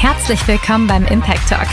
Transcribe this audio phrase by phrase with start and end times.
[0.00, 1.68] Herzlich willkommen beim Impact Talk,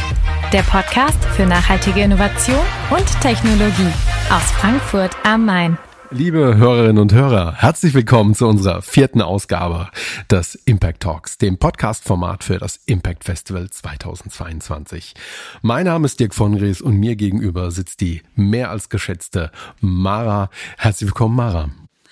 [0.52, 3.94] der Podcast für nachhaltige Innovation und Technologie
[4.30, 5.78] aus Frankfurt am Main.
[6.12, 9.90] Liebe Hörerinnen und Hörer, herzlich willkommen zu unserer vierten Ausgabe
[10.30, 15.14] des Impact Talks, dem Podcast-Format für das Impact Festival 2022.
[15.62, 20.50] Mein Name ist Dirk von Gries und mir gegenüber sitzt die mehr als geschätzte Mara.
[20.78, 21.70] Herzlich willkommen, Mara.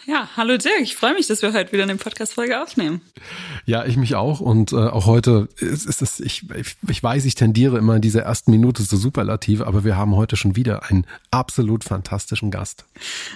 [0.08, 3.02] Ja, hallo Dirk, ich freue mich, dass wir heute wieder eine Podcast-Folge aufnehmen.
[3.66, 7.26] Ja, ich mich auch und äh, auch heute ist, ist es, ich, ich, ich weiß,
[7.26, 10.84] ich tendiere immer in dieser ersten Minute zu Superlative, aber wir haben heute schon wieder
[10.92, 12.86] einen absolut fantastischen Gast.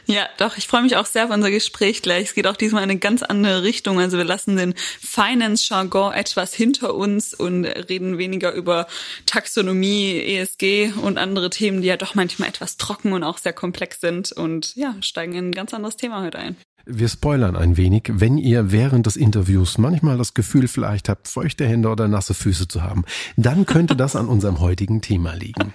[0.06, 2.26] Ja, doch, ich freue mich auch sehr auf unser Gespräch gleich.
[2.26, 4.00] Es geht auch diesmal in eine ganz andere Richtung.
[4.00, 8.86] Also wir lassen den Finance-Jargon etwas hinter uns und reden weniger über
[9.26, 14.02] Taxonomie, ESG und andere Themen, die ja doch manchmal etwas trocken und auch sehr komplex
[14.02, 16.59] sind und ja, steigen in ein ganz anderes Thema heute ein.
[16.92, 21.68] Wir spoilern ein wenig, wenn ihr während des Interviews manchmal das Gefühl vielleicht habt, feuchte
[21.68, 23.06] Hände oder nasse Füße zu haben,
[23.38, 25.74] dann könnte das an unserem heutigen Thema liegen.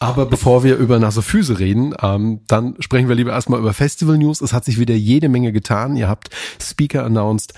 [0.00, 4.18] Aber bevor wir über nasse Füße reden, ähm, dann sprechen wir lieber erstmal über Festival
[4.18, 4.40] News.
[4.40, 5.94] Es hat sich wieder jede Menge getan.
[5.94, 7.54] Ihr habt Speaker announced.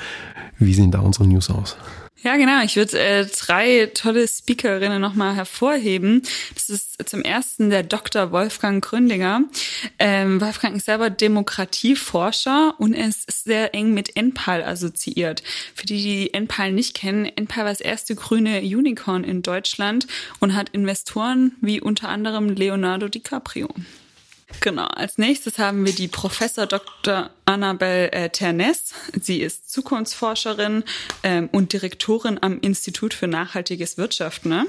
[0.58, 1.78] Wie sehen da unsere News aus?
[2.24, 2.64] Ja, genau.
[2.64, 6.22] Ich würde äh, drei tolle Speakerinnen nochmal hervorheben.
[6.54, 8.32] Das ist zum ersten der Dr.
[8.32, 9.42] Wolfgang Gründinger.
[9.98, 15.42] Ähm, Wolfgang ist selber Demokratieforscher und er ist sehr eng mit NPAL assoziiert.
[15.74, 20.06] Für die, die NPAL nicht kennen, NPAL war das erste grüne Unicorn in Deutschland
[20.40, 23.68] und hat Investoren wie unter anderem Leonardo DiCaprio.
[24.60, 27.30] Genau, als nächstes haben wir die Professor Dr.
[27.44, 28.94] Annabel äh, Ternes.
[29.20, 30.84] Sie ist Zukunftsforscherin
[31.22, 34.48] ähm, und Direktorin am Institut für nachhaltiges Wirtschaften.
[34.48, 34.66] Ne?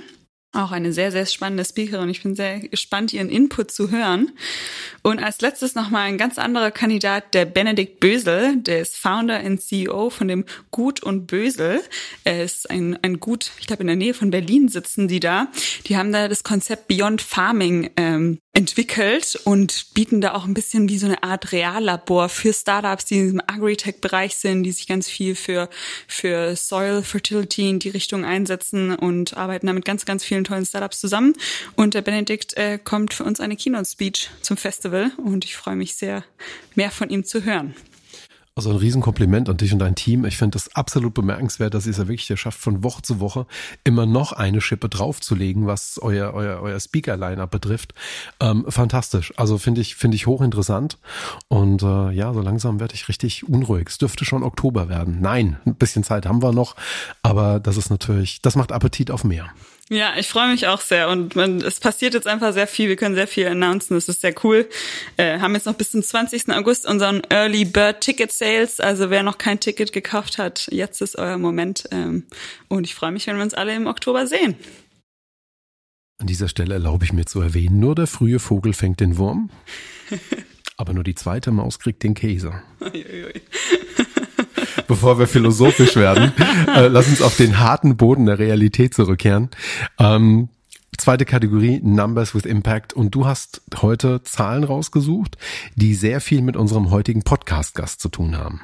[0.55, 2.09] Auch eine sehr, sehr spannende Speakerin.
[2.09, 4.31] Ich bin sehr gespannt, ihren Input zu hören.
[5.03, 8.55] Und als letztes nochmal ein ganz anderer Kandidat, der Benedikt Bösel.
[8.57, 11.81] Der ist Founder und CEO von dem Gut und Bösel.
[12.23, 15.49] Er ist ein, ein Gut, ich glaube in der Nähe von Berlin sitzen die da.
[15.87, 20.87] Die haben da das Konzept Beyond Farming ähm, entwickelt und bieten da auch ein bisschen
[20.87, 25.09] wie so eine Art Reallabor für Startups, die in diesem Agritech-Bereich sind, die sich ganz
[25.09, 25.69] viel für,
[26.07, 30.65] für Soil Fertility in die Richtung einsetzen und arbeiten da mit ganz, ganz vielen tollen
[30.65, 31.33] Startups zusammen.
[31.75, 35.95] Und der Benedikt äh, kommt für uns eine Keynote-Speech zum Festival und ich freue mich
[35.95, 36.23] sehr,
[36.75, 37.75] mehr von ihm zu hören.
[38.57, 40.23] Also ein Riesenkompliment an dich und dein Team.
[40.23, 43.47] Ich finde das absolut bemerkenswert, dass ihr es ja wirklich schafft, von Woche zu Woche
[43.83, 47.93] immer noch eine Schippe draufzulegen, was euer, euer, euer Speaker-Line-Up betrifft.
[48.39, 49.33] Ähm, fantastisch.
[49.35, 50.97] Also finde ich, finde ich hochinteressant.
[51.49, 53.89] Und äh, ja, so langsam werde ich richtig unruhig.
[53.89, 55.17] Es dürfte schon Oktober werden.
[55.19, 56.77] Nein, ein bisschen Zeit haben wir noch.
[57.23, 59.49] Aber das ist natürlich, das macht Appetit auf mehr.
[59.91, 62.89] Ja, ich freue mich auch sehr und man, es passiert jetzt einfach sehr viel.
[62.89, 64.67] Wir können sehr viel announcen, das ist sehr cool.
[65.17, 66.49] Äh, haben jetzt noch bis zum 20.
[66.49, 68.79] August unseren Early Bird Ticket Sales.
[68.79, 71.87] Also wer noch kein Ticket gekauft hat, jetzt ist euer Moment.
[71.91, 72.25] Ähm,
[72.67, 74.55] und ich freue mich, wenn wir uns alle im Oktober sehen.
[76.17, 79.51] An dieser Stelle erlaube ich mir zu erwähnen, nur der frühe Vogel fängt den Wurm,
[80.77, 82.63] aber nur die zweite Maus kriegt den Käse
[84.87, 86.33] bevor wir philosophisch werden,
[86.75, 89.49] äh, lass uns auf den harten Boden der Realität zurückkehren.
[89.99, 90.49] Ähm,
[90.97, 92.93] zweite Kategorie, Numbers with Impact.
[92.93, 95.37] Und du hast heute Zahlen rausgesucht,
[95.75, 98.61] die sehr viel mit unserem heutigen Podcast-Gast zu tun haben.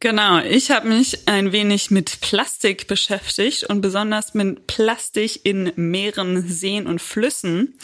[0.00, 6.46] Genau, ich habe mich ein wenig mit Plastik beschäftigt und besonders mit Plastik in Meeren,
[6.48, 7.74] Seen und Flüssen.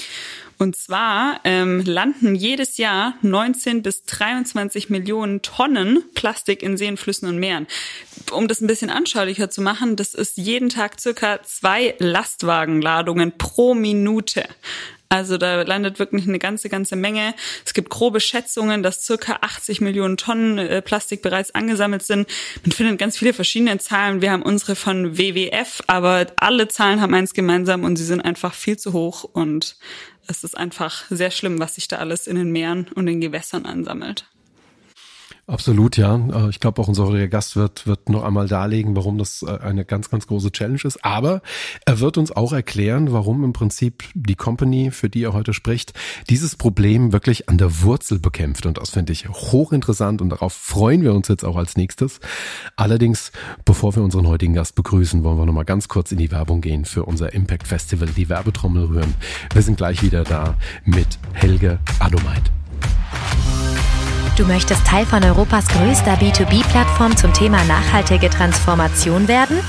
[0.59, 7.29] Und zwar ähm, landen jedes Jahr 19 bis 23 Millionen Tonnen Plastik in Seen, Flüssen
[7.29, 7.67] und Meeren.
[8.33, 13.75] Um das ein bisschen anschaulicher zu machen, das ist jeden Tag circa zwei Lastwagenladungen pro
[13.75, 14.45] Minute.
[15.15, 17.35] Also da landet wirklich eine ganze, ganze Menge.
[17.65, 22.29] Es gibt grobe Schätzungen, dass circa 80 Millionen Tonnen äh, Plastik bereits angesammelt sind.
[22.65, 24.23] Man findet ganz viele verschiedene Zahlen.
[24.23, 28.55] Wir haben unsere von WWF, aber alle Zahlen haben eins gemeinsam und sie sind einfach
[28.55, 29.77] viel zu hoch und
[30.27, 33.67] es ist einfach sehr schlimm, was sich da alles in den Meeren und den Gewässern
[33.67, 34.25] ansammelt.
[35.47, 36.17] Absolut, ja.
[36.17, 39.59] Äh, ich glaube, auch unser heutiger Gast wird, wird noch einmal darlegen, warum das äh,
[39.59, 41.05] eine ganz, ganz große Challenge ist.
[41.05, 41.43] Aber
[41.85, 45.93] er wird uns auch erklären, warum im Prinzip die Company, für die er heute spricht,
[46.31, 48.65] dieses Problem wirklich an der Wurzel bekämpft.
[48.65, 52.21] Und das finde ich hochinteressant und darauf freuen wir uns jetzt auch als nächstes.
[52.77, 53.31] Allerdings,
[53.67, 56.63] bevor wir unseren heutigen Gast begrüßen, wollen wir noch mal ganz kurz in die Werbung
[56.63, 59.15] gehen für unser Impact Festival, die Werbetrommel rühren.
[59.53, 62.51] Wir sind gleich wieder da mit Helge Adomeit.
[64.37, 69.61] Du möchtest Teil von Europas größter B2B-Plattform zum Thema nachhaltige Transformation werden?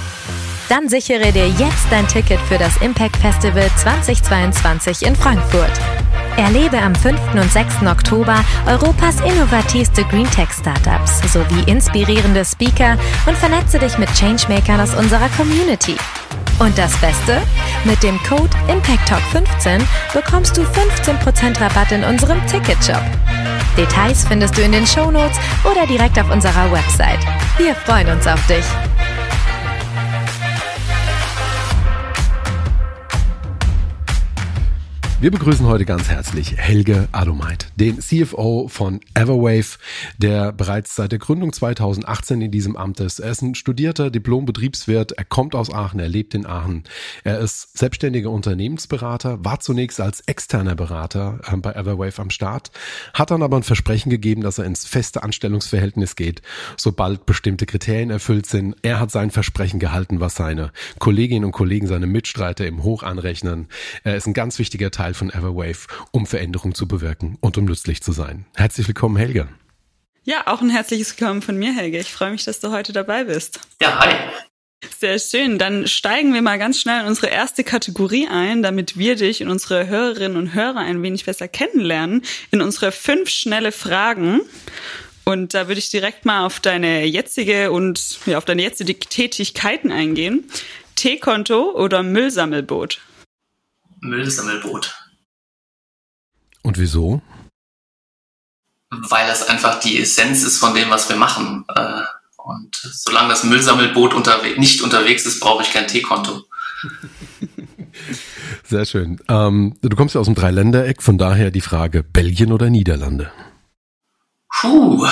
[0.70, 5.72] Dann sichere dir jetzt dein Ticket für das Impact Festival 2022 in Frankfurt.
[6.38, 7.18] Erlebe am 5.
[7.34, 7.84] und 6.
[7.86, 12.98] Oktober Europas innovativste Greentech-Startups sowie inspirierende Speaker
[13.28, 15.96] und vernetze dich mit Changemakern aus unserer Community.
[16.60, 17.42] Und das Beste?
[17.84, 19.82] Mit dem Code ImpactTalk15
[20.14, 23.04] bekommst du 15% Rabatt in unserem Ticketshop.
[23.78, 27.20] Details findest du in den Shownotes oder direkt auf unserer Website.
[27.58, 28.66] Wir freuen uns auf dich.
[35.26, 39.80] Wir begrüßen heute ganz herzlich Helge Adomeit, den CFO von Everwave,
[40.20, 43.18] der bereits seit der Gründung 2018 in diesem Amt ist.
[43.18, 46.84] Er ist ein studierter Diplom-Betriebswirt, er kommt aus Aachen, er lebt in Aachen.
[47.24, 52.70] Er ist selbstständiger Unternehmensberater, war zunächst als externer Berater äh, bei Everwave am Start,
[53.16, 56.44] hat dann aber ein Versprechen gegeben, dass er ins feste Anstellungsverhältnis geht,
[56.78, 58.76] sobald bestimmte Kriterien erfüllt sind.
[58.84, 63.70] Er hat sein Versprechen gehalten, was seine Kolleginnen und Kollegen, seine Mitstreiter im Hoch anrechnen.
[64.04, 68.04] Er ist ein ganz wichtiger Teil von Everwave, um Veränderung zu bewirken und um nützlich
[68.04, 68.46] zu sein.
[68.56, 69.48] Herzlich willkommen, Helge.
[70.24, 72.00] Ja, auch ein herzliches Willkommen von mir, Helge.
[72.00, 73.60] Ich freue mich, dass du heute dabei bist.
[73.82, 74.16] Ja, hi.
[75.00, 75.60] Sehr schön.
[75.60, 79.50] Dann steigen wir mal ganz schnell in unsere erste Kategorie ein, damit wir dich und
[79.50, 84.42] unsere Hörerinnen und Hörer ein wenig besser kennenlernen, in unsere fünf schnelle Fragen.
[85.26, 89.92] Und da würde ich direkt mal auf deine jetzige und ja, auf deine jetzige Tätigkeiten
[89.92, 90.50] eingehen.
[90.96, 93.00] T-Konto oder Müllsammelboot?
[94.02, 95.05] Müllsammelboot.
[96.66, 97.22] Und wieso?
[98.90, 101.64] Weil das einfach die Essenz ist von dem, was wir machen.
[101.68, 102.02] Äh,
[102.38, 106.44] und solange das Müllsammelboot unterwe nicht unterwegs ist, brauche ich kein T-Konto.
[108.64, 109.20] Sehr schön.
[109.30, 113.32] Ähm, du kommst ja aus dem Dreiländereck, von daher die Frage, Belgien oder Niederlande?
[114.60, 115.08] Puh.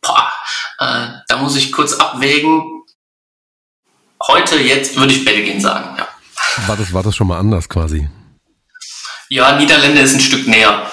[0.00, 0.32] Boah.
[0.80, 2.82] Äh, da muss ich kurz abwägen.
[4.26, 6.08] Heute, jetzt würde ich Belgien sagen, ja.
[6.66, 8.08] War das, war das schon mal anders quasi?
[9.30, 10.90] Ja, Niederlande ist ein Stück näher.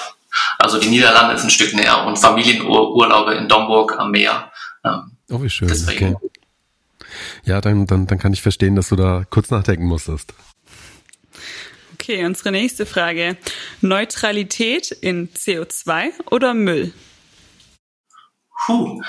[0.58, 4.52] Also die Niederlande ist ein Stück näher und Familienurlaube in Domburg am Meer.
[4.84, 5.70] Ähm, oh, wie schön.
[5.70, 6.14] Okay.
[7.44, 10.34] Ja, dann, dann, dann kann ich verstehen, dass du da kurz nachdenken musstest.
[11.94, 13.36] Okay, unsere nächste Frage.
[13.80, 16.92] Neutralität in CO2 oder Müll?
[18.66, 19.02] Puh.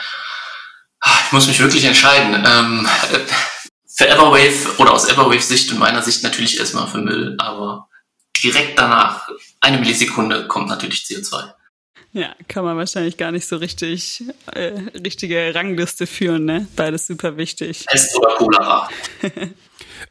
[1.25, 2.43] Ich muss mich wirklich entscheiden.
[2.47, 2.87] Ähm,
[3.85, 7.88] für Everwave oder aus Everwave Sicht und meiner Sicht natürlich erstmal für Müll, aber
[8.41, 9.27] direkt danach,
[9.62, 11.53] eine Millisekunde, kommt natürlich CO2.
[12.12, 14.71] Ja, kann man wahrscheinlich gar nicht so richtig äh,
[15.03, 16.68] richtige Rangliste führen, ne?
[16.75, 17.86] Beides super wichtig.
[17.86, 18.89] Pest oder Cholera.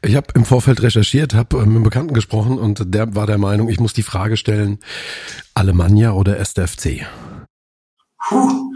[0.03, 3.69] Ich habe im Vorfeld recherchiert, habe mit einem Bekannten gesprochen und der war der Meinung,
[3.69, 4.79] ich muss die Frage stellen,
[5.55, 7.07] Alemannia oder SDFC?
[8.27, 8.71] Puh.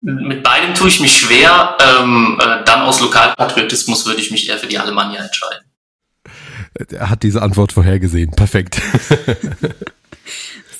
[0.00, 1.76] Mit beidem tue ich mich schwer.
[1.80, 5.64] Ähm, äh, dann aus Lokalpatriotismus würde ich mich eher für die Alemannia entscheiden.
[6.74, 8.30] Er hat diese Antwort vorhergesehen.
[8.32, 8.80] Perfekt.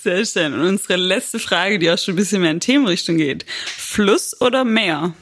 [0.02, 0.52] Sehr schön.
[0.52, 3.46] Und unsere letzte Frage, die auch schon ein bisschen mehr in Themenrichtung geht.
[3.64, 5.14] Fluss oder Meer?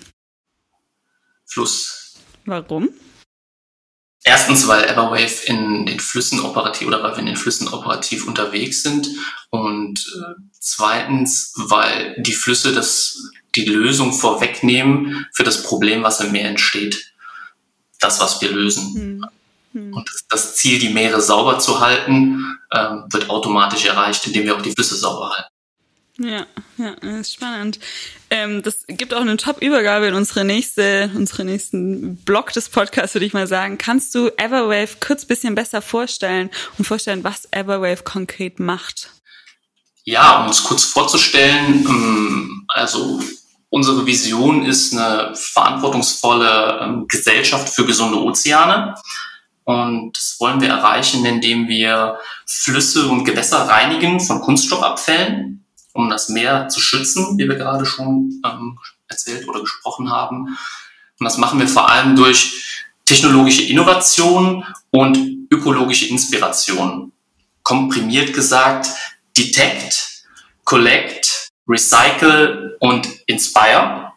[1.47, 2.15] Fluss.
[2.47, 2.89] Warum?
[4.25, 8.83] Erstens, weil Everwave in den Flüssen operativ oder weil wir in den Flüssen operativ unterwegs
[8.83, 9.09] sind.
[9.51, 13.19] Und äh, zweitens, weil die Flüsse das,
[13.55, 17.13] die Lösung vorwegnehmen für das Problem, was im Meer entsteht.
[18.01, 18.95] Das, was wir lösen.
[18.95, 19.27] Hm.
[19.73, 19.95] Hm.
[19.95, 24.63] Und das Ziel, die Meere sauber zu halten, ähm, wird automatisch erreicht, indem wir auch
[24.63, 25.49] die Flüsse sauber halten.
[26.19, 26.47] Ja,
[26.77, 27.81] ja, das ist spannend.
[28.29, 33.25] Ähm, das gibt auch eine Top-Übergabe in unsere nächste, unsere nächsten Blog des Podcasts, würde
[33.25, 33.79] ich mal sagen.
[33.79, 39.11] Kannst du Everwave kurz bisschen besser vorstellen und vorstellen, was Everwave konkret macht?
[40.05, 43.21] Ja, um es kurz vorzustellen, ähm, also
[43.71, 48.95] unsere Vision ist eine verantwortungsvolle ähm, Gesellschaft für gesunde Ozeane.
[49.65, 56.29] Und das wollen wir erreichen, indem wir Flüsse und Gewässer reinigen von Kunststoffabfällen, um das
[56.29, 58.79] Meer zu schützen, wie wir gerade schon ähm,
[59.09, 60.57] erzählt oder gesprochen haben.
[61.19, 65.19] Und das machen wir vor allem durch technologische Innovation und
[65.51, 67.13] ökologische Inspiration.
[67.63, 68.89] Komprimiert gesagt,
[69.37, 70.25] Detect,
[70.65, 74.12] Collect, Recycle und Inspire.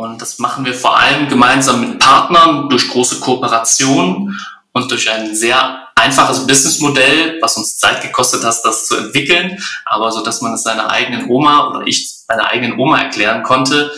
[0.00, 4.38] Und das machen wir vor allem gemeinsam mit Partnern durch große Kooperationen
[4.72, 10.10] und durch ein sehr einfaches Businessmodell, was uns Zeit gekostet hat, das zu entwickeln, aber
[10.10, 13.92] so, dass man es seiner eigenen Oma oder ich meiner eigenen Oma erklären konnte.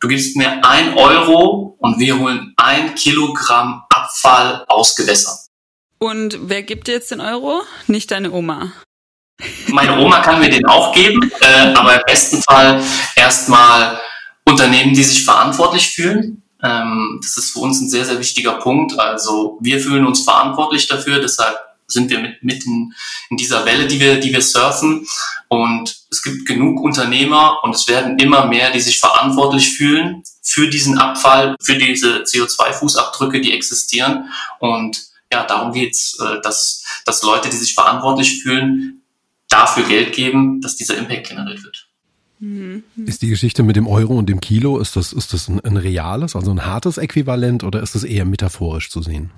[0.00, 5.38] Du gibst mir ein Euro und wir holen ein Kilogramm Abfall aus Gewässern.
[5.98, 7.62] Und wer gibt dir jetzt den Euro?
[7.86, 8.72] Nicht deine Oma.
[9.68, 12.82] Meine Oma kann mir den auch geben, äh, aber im besten Fall
[13.14, 14.00] erstmal
[14.52, 16.42] Unternehmen, die sich verantwortlich fühlen.
[16.62, 18.98] Ähm, das ist für uns ein sehr, sehr wichtiger Punkt.
[18.98, 21.56] Also wir fühlen uns verantwortlich dafür, deshalb
[21.86, 22.94] sind wir mit, mitten
[23.30, 25.06] in dieser Welle, die wir, die wir surfen.
[25.48, 30.68] Und es gibt genug Unternehmer und es werden immer mehr, die sich verantwortlich fühlen für
[30.68, 34.30] diesen Abfall, für diese CO2-Fußabdrücke, die existieren.
[34.60, 39.02] Und ja, darum geht's, äh, dass, dass Leute, die sich verantwortlich fühlen,
[39.48, 41.88] dafür Geld geben, dass dieser Impact generiert wird.
[42.42, 42.82] Mhm.
[43.06, 45.76] Ist die Geschichte mit dem Euro und dem Kilo, ist das, ist das ein, ein
[45.76, 49.30] reales, also ein hartes Äquivalent oder ist das eher metaphorisch zu sehen?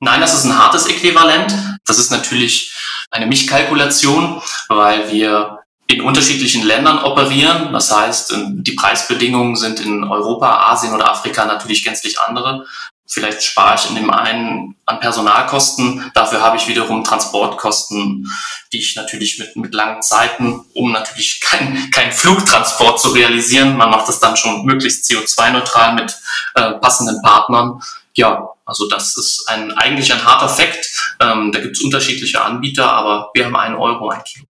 [0.00, 1.54] Nein, das ist ein hartes Äquivalent.
[1.84, 2.72] Das ist natürlich
[3.10, 7.70] eine Mischkalkulation, weil wir in unterschiedlichen Ländern operieren.
[7.72, 12.64] Das heißt, die Preisbedingungen sind in Europa, Asien oder Afrika natürlich gänzlich andere.
[13.10, 18.30] Vielleicht spare ich in dem einen an Personalkosten, dafür habe ich wiederum Transportkosten,
[18.70, 23.90] die ich natürlich mit, mit langen Zeiten, um natürlich keinen kein Flugtransport zu realisieren, man
[23.90, 26.14] macht das dann schon möglichst CO2-neutral mit
[26.54, 27.80] äh, passenden Partnern.
[28.12, 31.14] Ja, also das ist ein, eigentlich ein harter Fakt.
[31.20, 34.44] Ähm, da gibt es unterschiedliche Anbieter, aber wir haben einen Euro ein Kilo.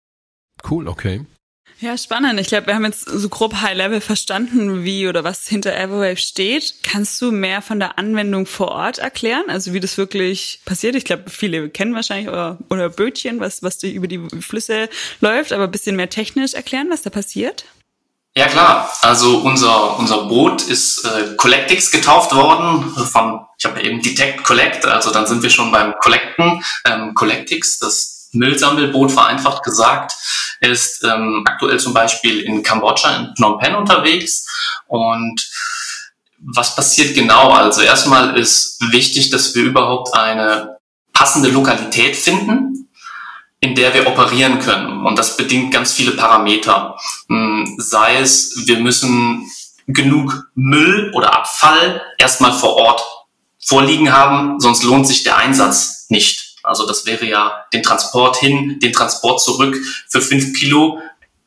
[0.69, 1.27] Cool, okay.
[1.79, 2.41] Ja, spannend.
[2.41, 6.17] Ich glaube, wir haben jetzt so grob High Level verstanden, wie oder was hinter Everwave
[6.17, 6.77] steht.
[6.83, 9.45] Kannst du mehr von der Anwendung vor Ort erklären?
[9.49, 10.95] Also wie das wirklich passiert?
[10.95, 14.89] Ich glaube, viele kennen wahrscheinlich euer, euer Bötchen, was, was über die Flüsse
[15.21, 17.67] läuft, aber ein bisschen mehr technisch erklären, was da passiert?
[18.35, 24.03] Ja klar, also unser, unser Boot ist äh, Collectix getauft worden von, ich habe eben
[24.03, 26.63] Detect Collect, also dann sind wir schon beim Collecten.
[26.87, 30.13] Ähm, Collectix, das Müllsammelboot vereinfacht gesagt,
[30.61, 34.47] ist ähm, aktuell zum Beispiel in Kambodscha, in Phnom Penh unterwegs.
[34.87, 35.47] Und
[36.39, 37.51] was passiert genau?
[37.51, 40.79] Also erstmal ist wichtig, dass wir überhaupt eine
[41.13, 42.89] passende Lokalität finden,
[43.61, 45.07] in der wir operieren können.
[45.07, 46.97] Und das bedingt ganz viele Parameter.
[47.29, 49.51] Hm, sei es, wir müssen
[49.87, 53.03] genug Müll oder Abfall erstmal vor Ort
[53.65, 56.46] vorliegen haben, sonst lohnt sich der Einsatz nicht.
[56.67, 59.77] Also das wäre ja den Transport hin, den Transport zurück
[60.09, 61.01] für fünf Kilo.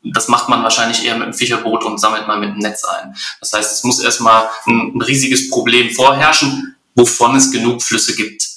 [0.04, 3.16] Das macht man wahrscheinlich eher mit einem Fischerboot und sammelt mal mit dem Netz ein.
[3.42, 8.48] Das heißt, es muss erstmal ein, ein riesiges Problem vorherrschen, wovon es genug Flüsse gibt.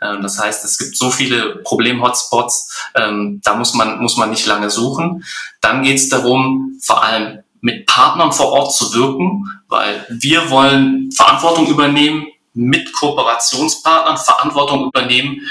[0.00, 4.46] Ähm, das heißt, es gibt so viele Problem-Hotspots, ähm, da muss man, muss man nicht
[4.46, 5.24] lange suchen.
[5.60, 11.10] Dann geht es darum, vor allem mit Partnern vor Ort zu wirken, weil wir wollen
[11.10, 15.42] Verantwortung übernehmen, mit Kooperationspartnern Verantwortung übernehmen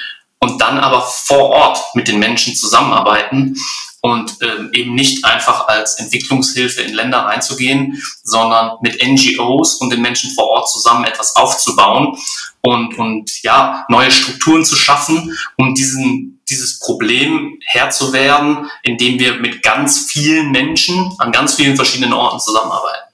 [0.45, 3.57] und dann aber vor Ort mit den Menschen zusammenarbeiten
[4.01, 10.03] und ähm, eben nicht einfach als Entwicklungshilfe in Länder reinzugehen, sondern mit NGOs und den
[10.03, 12.15] Menschen vor Ort zusammen etwas aufzubauen
[12.61, 19.17] und, und ja, neue Strukturen zu schaffen, um diesen, dieses Problem Herr zu werden, indem
[19.17, 23.04] wir mit ganz vielen Menschen an ganz vielen verschiedenen Orten zusammenarbeiten.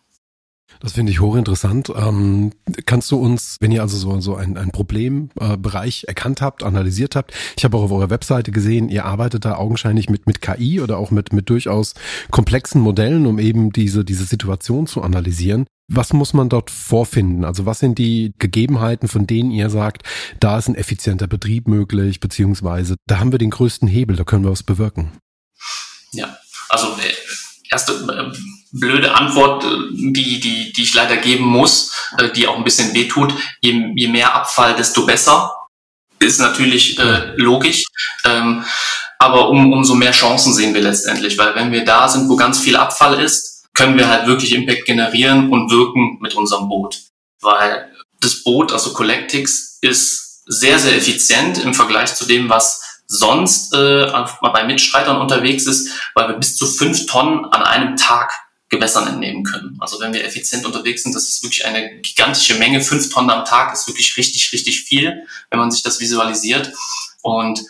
[0.81, 1.93] Das finde ich hochinteressant.
[1.95, 2.53] Ähm,
[2.88, 7.15] kannst du uns, wenn ihr also so, so ein, ein Problembereich äh, erkannt habt, analysiert
[7.15, 10.81] habt, ich habe auch auf eurer Webseite gesehen, ihr arbeitet da augenscheinlich mit, mit KI
[10.81, 11.93] oder auch mit, mit durchaus
[12.31, 15.67] komplexen Modellen, um eben diese, diese Situation zu analysieren.
[15.88, 17.45] Was muss man dort vorfinden?
[17.45, 20.07] Also was sind die Gegebenheiten, von denen ihr sagt,
[20.39, 24.43] da ist ein effizienter Betrieb möglich, beziehungsweise da haben wir den größten Hebel, da können
[24.43, 25.11] wir was bewirken?
[26.13, 26.38] Ja,
[26.69, 27.13] also äh,
[27.69, 28.38] erste äh,
[28.71, 32.93] blöde Antwort, äh, die, die, die ich leider geben muss, äh, die auch ein bisschen
[32.93, 33.33] wehtut.
[33.61, 35.53] Je, je mehr Abfall, desto besser.
[36.19, 37.83] Ist natürlich äh, logisch.
[38.25, 38.63] Ähm,
[39.17, 42.59] aber um, umso mehr Chancen sehen wir letztendlich, weil wenn wir da sind, wo ganz
[42.59, 46.99] viel Abfall ist, können wir halt wirklich Impact generieren und wirken mit unserem Boot.
[47.41, 53.73] Weil das Boot, also Collectix, ist sehr, sehr effizient im Vergleich zu dem, was sonst
[53.73, 54.11] äh,
[54.41, 58.31] bei Mitstreitern unterwegs ist, weil wir bis zu fünf Tonnen an einem Tag
[58.71, 59.77] Gewässern entnehmen können.
[59.79, 62.81] Also wenn wir effizient unterwegs sind, das ist wirklich eine gigantische Menge.
[62.81, 66.71] Fünf Tonnen am Tag ist wirklich richtig, richtig viel, wenn man sich das visualisiert.
[67.21, 67.61] Und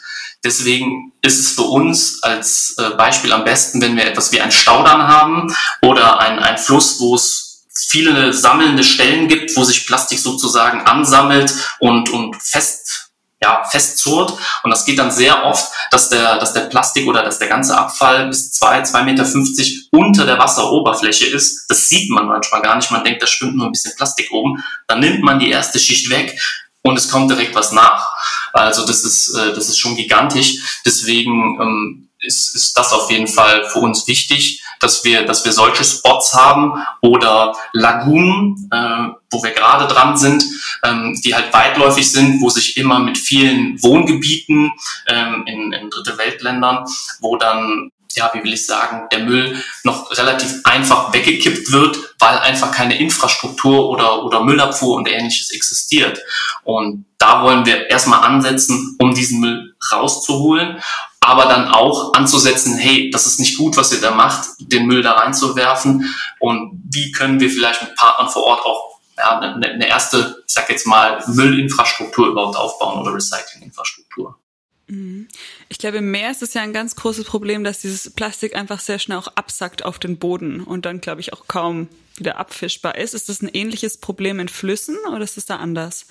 [0.43, 4.51] deswegen ist es für uns als äh, Beispiel am besten, wenn wir etwas wie einen
[4.51, 10.20] Staudamm haben oder ein, ein Fluss, wo es viele sammelnde Stellen gibt, wo sich Plastik
[10.20, 13.11] sozusagen ansammelt und, und fest
[13.44, 14.34] ja, festzurrt.
[14.64, 17.78] Und das geht dann sehr oft, dass der, dass der Plastik oder dass der ganze
[17.78, 21.66] Abfall bis zwei, zwei Meter fünfzig unter der Wasseroberfläche ist.
[21.68, 22.92] Das sieht man manchmal gar nicht.
[22.92, 24.64] Man denkt, da schwimmt nur ein bisschen Plastik oben.
[24.88, 26.40] Dann nimmt man die erste Schicht weg
[26.84, 28.08] und es kommt direkt was nach.
[28.54, 30.82] Also das ist, äh, das ist schon gigantisch.
[30.86, 35.51] Deswegen ähm, ist, ist das auf jeden Fall für uns wichtig, dass wir, dass wir
[35.51, 40.44] solche Spots haben oder Lagunen, äh, wo wir gerade dran sind,
[40.84, 44.72] ähm, die halt weitläufig sind, wo sich immer mit vielen Wohngebieten
[45.08, 46.86] ähm, in, in dritte Weltländern,
[47.20, 52.38] wo dann ja, wie will ich sagen, der Müll noch relativ einfach weggekippt wird, weil
[52.40, 56.20] einfach keine Infrastruktur oder, oder Müllabfuhr und ähnliches existiert.
[56.63, 60.82] Und da wollen wir erstmal ansetzen, um diesen Müll rauszuholen,
[61.22, 65.04] aber dann auch anzusetzen, hey, das ist nicht gut, was ihr da macht, den Müll
[65.04, 69.88] da reinzuwerfen und wie können wir vielleicht mit Partnern vor Ort auch ja, eine, eine
[69.88, 74.36] erste, ich sag jetzt mal, Müllinfrastruktur überhaupt aufbauen oder Recyclinginfrastruktur.
[74.88, 75.28] Mhm.
[75.70, 78.80] Ich glaube, im Meer ist es ja ein ganz großes Problem, dass dieses Plastik einfach
[78.80, 81.88] sehr schnell auch absackt auf den Boden und dann, glaube ich, auch kaum
[82.18, 83.13] wieder abfischbar ist.
[83.13, 86.08] Ist das ein ähnliches Problem in Flüssen oder ist es da anders?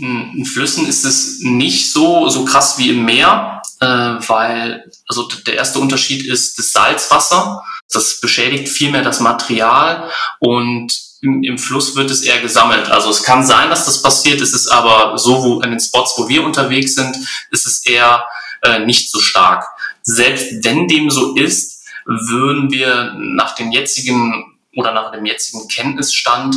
[0.00, 5.54] In Flüssen ist es nicht so, so krass wie im Meer, äh, weil also der
[5.54, 7.62] erste Unterschied ist das Salzwasser.
[7.92, 12.90] Das beschädigt viel mehr das Material und im, im Fluss wird es eher gesammelt.
[12.90, 16.14] Also es kann sein, dass das passiert, es ist aber so, wo in den Spots,
[16.16, 17.16] wo wir unterwegs sind,
[17.50, 18.24] ist es eher
[18.62, 19.64] äh, nicht so stark.
[20.02, 26.56] Selbst wenn dem so ist, würden wir nach dem jetzigen oder nach dem jetzigen Kenntnisstand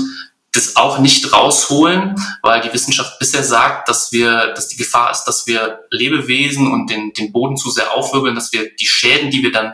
[0.53, 5.23] das auch nicht rausholen, weil die Wissenschaft bisher sagt, dass wir, dass die Gefahr ist,
[5.23, 9.43] dass wir Lebewesen und den, den Boden zu sehr aufwirbeln, dass wir die Schäden, die
[9.43, 9.73] wir dann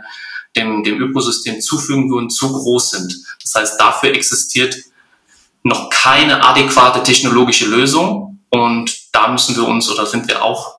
[0.55, 3.15] dem, dem Ökosystem zufügen würden, zu groß sind.
[3.41, 4.75] Das heißt, dafür existiert
[5.63, 10.77] noch keine adäquate technologische Lösung und da müssen wir uns oder sind wir auch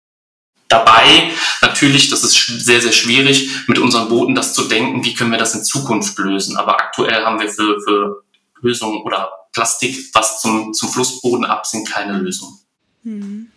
[0.69, 1.31] dabei.
[1.61, 5.39] Natürlich, das ist sehr, sehr schwierig, mit unseren Booten das zu denken, wie können wir
[5.39, 6.57] das in Zukunft lösen.
[6.57, 8.23] Aber aktuell haben wir für, für
[8.61, 12.61] Lösungen oder Plastik, was zum, zum Flussboden absinkt, keine Lösung.
[13.03, 13.51] Mhm.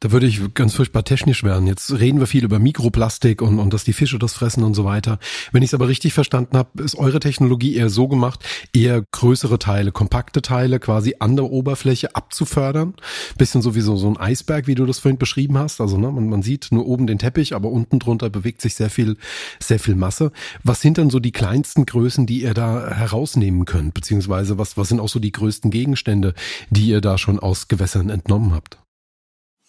[0.00, 1.66] Da würde ich ganz furchtbar technisch werden.
[1.66, 4.84] Jetzt reden wir viel über Mikroplastik und, und dass die Fische das fressen und so
[4.84, 5.18] weiter.
[5.50, 9.58] Wenn ich es aber richtig verstanden habe, ist eure Technologie eher so gemacht, eher größere
[9.58, 12.94] Teile, kompakte Teile quasi an der Oberfläche abzufördern.
[13.38, 15.80] Bisschen sowieso so ein Eisberg, wie du das vorhin beschrieben hast.
[15.80, 18.90] Also ne, man, man sieht nur oben den Teppich, aber unten drunter bewegt sich sehr
[18.90, 19.16] viel,
[19.58, 20.32] sehr viel Masse.
[20.64, 23.94] Was sind denn so die kleinsten Größen, die ihr da herausnehmen könnt?
[23.94, 26.34] Beziehungsweise was, was sind auch so die größten Gegenstände,
[26.68, 28.83] die ihr da schon aus Gewässern entnommen habt?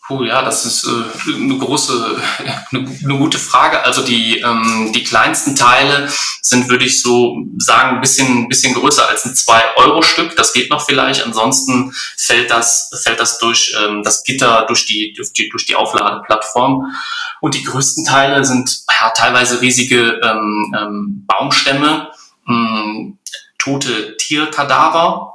[0.07, 2.21] Puh, ja, das ist äh, eine große,
[2.71, 3.83] eine, eine, gute Frage.
[3.83, 6.07] Also die, ähm, die kleinsten Teile
[6.43, 10.35] sind, würde ich so sagen, ein bisschen, bisschen größer als ein 2-Euro-Stück.
[10.35, 11.25] Das geht noch vielleicht.
[11.25, 15.75] Ansonsten fällt das, fällt das durch ähm, das Gitter, durch die, durch die, durch die
[15.75, 16.95] Aufladeplattform.
[17.41, 22.11] Und die größten Teile sind ja, teilweise riesige ähm, ähm, Baumstämme,
[22.47, 23.17] ähm,
[23.57, 25.34] tote Tierkadaver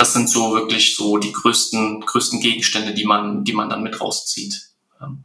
[0.00, 4.00] das sind so wirklich so die größten, größten Gegenstände, die man, die man dann mit
[4.00, 4.70] rauszieht.
[5.00, 5.24] Ähm,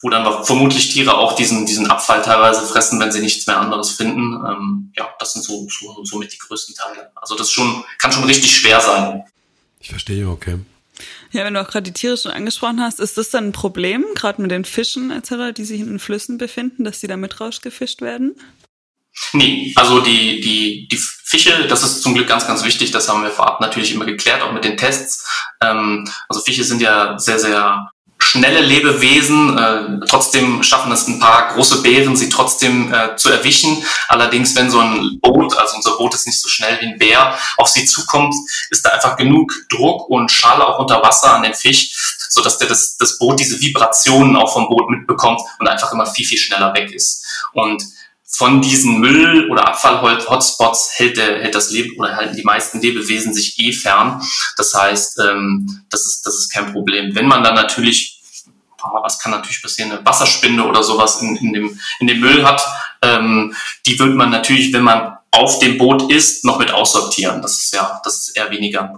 [0.00, 3.90] wo dann vermutlich Tiere auch diesen, diesen Abfall teilweise fressen, wenn sie nichts mehr anderes
[3.90, 4.34] finden.
[4.46, 7.10] Ähm, ja, das sind so, so, so mit die größten Teile.
[7.16, 9.24] Also das schon, kann schon richtig schwer sein.
[9.80, 10.58] Ich verstehe, okay.
[11.32, 14.04] Ja, wenn du auch gerade die Tiere schon angesprochen hast, ist das dann ein Problem,
[14.14, 17.40] gerade mit den Fischen etc., die sich in den Flüssen befinden, dass die da mit
[17.40, 18.36] rausgefischt werden?
[19.32, 20.96] Nee, also die, die, die
[21.28, 24.40] Fische, das ist zum Glück ganz, ganz wichtig, das haben wir vorab natürlich immer geklärt,
[24.40, 25.28] auch mit den Tests.
[25.60, 29.58] Ähm, also Fische sind ja sehr, sehr schnelle Lebewesen.
[29.58, 33.84] Äh, trotzdem schaffen es ein paar große Bären, sie trotzdem äh, zu erwischen.
[34.08, 37.38] Allerdings, wenn so ein Boot, also unser Boot ist nicht so schnell wie ein Bär,
[37.58, 38.34] auf sie zukommt,
[38.70, 42.56] ist da einfach genug Druck und Schall auch unter Wasser an den Fisch, so dass
[42.56, 46.38] der das, das Boot diese Vibrationen auch vom Boot mitbekommt und einfach immer viel, viel
[46.38, 47.22] schneller weg ist.
[47.52, 47.82] Und
[48.30, 53.32] von diesen Müll- oder Abfall-Hotspots hält, der, hält das Leben oder halten die meisten Lebewesen
[53.32, 54.22] sich eh fern.
[54.56, 57.14] Das heißt, ähm, das, ist, das ist kein Problem.
[57.14, 58.20] Wenn man dann natürlich,
[59.02, 62.62] was kann natürlich passieren, eine Wasserspinde oder sowas in, in, dem, in dem Müll hat,
[63.00, 63.54] ähm,
[63.86, 67.40] die wird man natürlich, wenn man auf dem Boot ist, noch mit aussortieren.
[67.40, 68.94] Das ist ja, das ist eher weniger.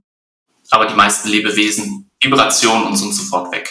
[0.70, 3.70] Aber die meisten Lebewesen, Vibrationen und so und so fort weg.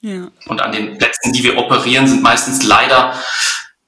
[0.00, 0.30] Ja.
[0.46, 3.14] Und an den Plätzen, die wir operieren, sind meistens leider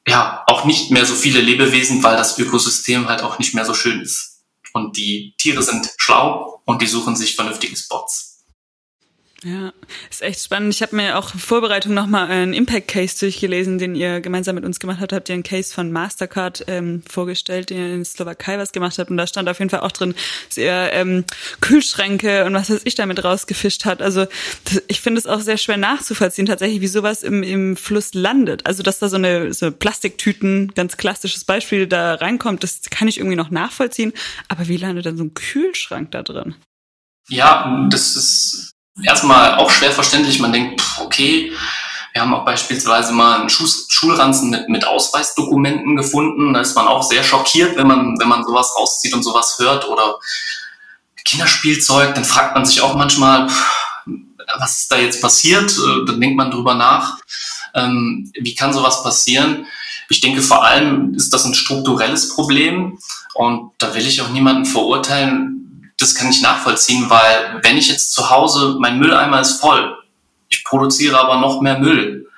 [0.08, 3.74] ja auch nicht mehr so viele Lebewesen, weil das Ökosystem halt auch nicht mehr so
[3.74, 4.42] schön ist.
[4.72, 8.44] Und die Tiere sind schlau und die suchen sich vernünftige Spots.
[9.42, 9.72] Ja,
[10.20, 10.74] ist echt spannend.
[10.74, 14.80] Ich habe mir auch in Vorbereitung nochmal einen Impact-Case durchgelesen, den ihr gemeinsam mit uns
[14.80, 15.12] gemacht habt.
[15.12, 19.10] Habt ihr einen Case von Mastercard ähm, vorgestellt, den ihr in Slowakei was gemacht habt.
[19.10, 20.14] Und da stand auf jeden Fall auch drin,
[20.48, 21.24] dass ihr ähm,
[21.60, 24.02] Kühlschränke und was weiß ich damit rausgefischt hat.
[24.02, 24.26] Also
[24.64, 28.66] das, ich finde es auch sehr schwer nachzuvollziehen, tatsächlich, wie sowas im, im Fluss landet.
[28.66, 33.18] Also dass da so eine so Plastiktüten, ganz klassisches Beispiel, da reinkommt, das kann ich
[33.18, 34.12] irgendwie noch nachvollziehen.
[34.48, 36.56] Aber wie landet dann so ein Kühlschrank da drin?
[37.28, 40.38] Ja, das ist erstmal auch schwer verständlich.
[40.40, 41.52] Man denkt, pff, okay,
[42.12, 46.54] wir haben auch beispielsweise mal einen Schulranzen mit, mit Ausweisdokumenten gefunden.
[46.54, 49.88] Da ist man auch sehr schockiert, wenn man, wenn man sowas rauszieht und sowas hört.
[49.88, 50.16] Oder
[51.24, 53.48] Kinderspielzeug, dann fragt man sich auch manchmal,
[54.58, 55.70] was ist da jetzt passiert?
[55.70, 57.18] Äh, dann denkt man drüber nach.
[57.74, 59.66] Ähm, wie kann sowas passieren?
[60.08, 62.98] Ich denke, vor allem ist das ein strukturelles Problem
[63.34, 65.57] und da will ich auch niemanden verurteilen
[65.98, 69.96] das kann ich nachvollziehen, weil wenn ich jetzt zu Hause, mein Mülleimer ist voll,
[70.48, 72.30] ich produziere aber noch mehr Müll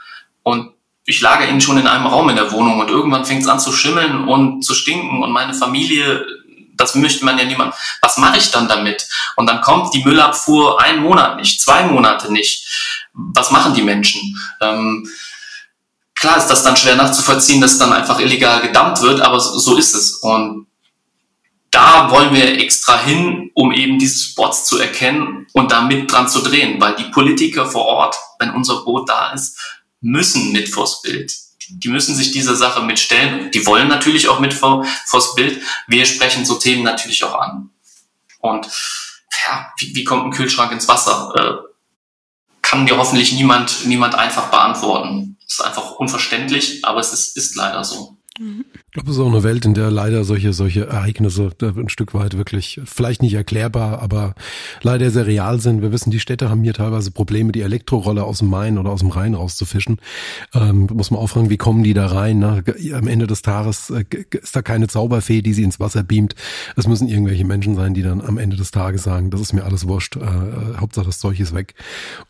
[0.42, 0.72] und
[1.04, 3.60] ich lagere ihn schon in einem Raum in der Wohnung und irgendwann fängt es an
[3.60, 6.24] zu schimmeln und zu stinken und meine Familie,
[6.76, 7.74] das möchte man ja niemand.
[8.00, 9.06] Was mache ich dann damit?
[9.36, 12.66] Und dann kommt die Müllabfuhr einen Monat nicht, zwei Monate nicht.
[13.12, 14.20] Was machen die Menschen?
[14.60, 15.06] Ähm,
[16.14, 19.94] klar ist das dann schwer nachzuvollziehen, dass dann einfach illegal gedammt wird, aber so ist
[19.94, 20.14] es.
[20.16, 20.66] Und
[21.70, 26.28] da wollen wir extra hin, um eben diese Spots zu erkennen und da mit dran
[26.28, 29.58] zu drehen, weil die Politiker vor Ort, wenn unser Boot da ist,
[30.00, 31.32] müssen mit vors Bild.
[31.68, 33.50] Die müssen sich dieser Sache mitstellen.
[33.52, 35.62] Die wollen natürlich auch mit vor, vors Bild.
[35.86, 37.70] Wir sprechen so Themen natürlich auch an.
[38.40, 38.66] Und
[39.46, 41.32] ja, wie, wie kommt ein Kühlschrank ins Wasser?
[41.36, 41.70] Äh,
[42.62, 45.36] kann dir hoffentlich niemand, niemand einfach beantworten.
[45.42, 48.16] Das ist einfach unverständlich, aber es ist, ist leider so.
[48.42, 52.14] Ich glaube, es ist auch eine Welt, in der leider solche, solche Ereignisse ein Stück
[52.14, 54.34] weit wirklich, vielleicht nicht erklärbar, aber
[54.80, 55.82] leider sehr real sind.
[55.82, 59.00] Wir wissen, die Städte haben hier teilweise Probleme, die Elektrorolle aus dem Main oder aus
[59.00, 60.00] dem Rhein rauszufischen.
[60.54, 62.38] Ähm, muss man auch fragen, wie kommen die da rein?
[62.38, 62.64] Ne?
[62.94, 66.34] Am Ende des Tages äh, ist da keine Zauberfee, die sie ins Wasser beamt.
[66.76, 69.64] Es müssen irgendwelche Menschen sein, die dann am Ende des Tages sagen, das ist mir
[69.64, 71.74] alles wurscht, äh, äh Hauptsache das Zeug ist weg.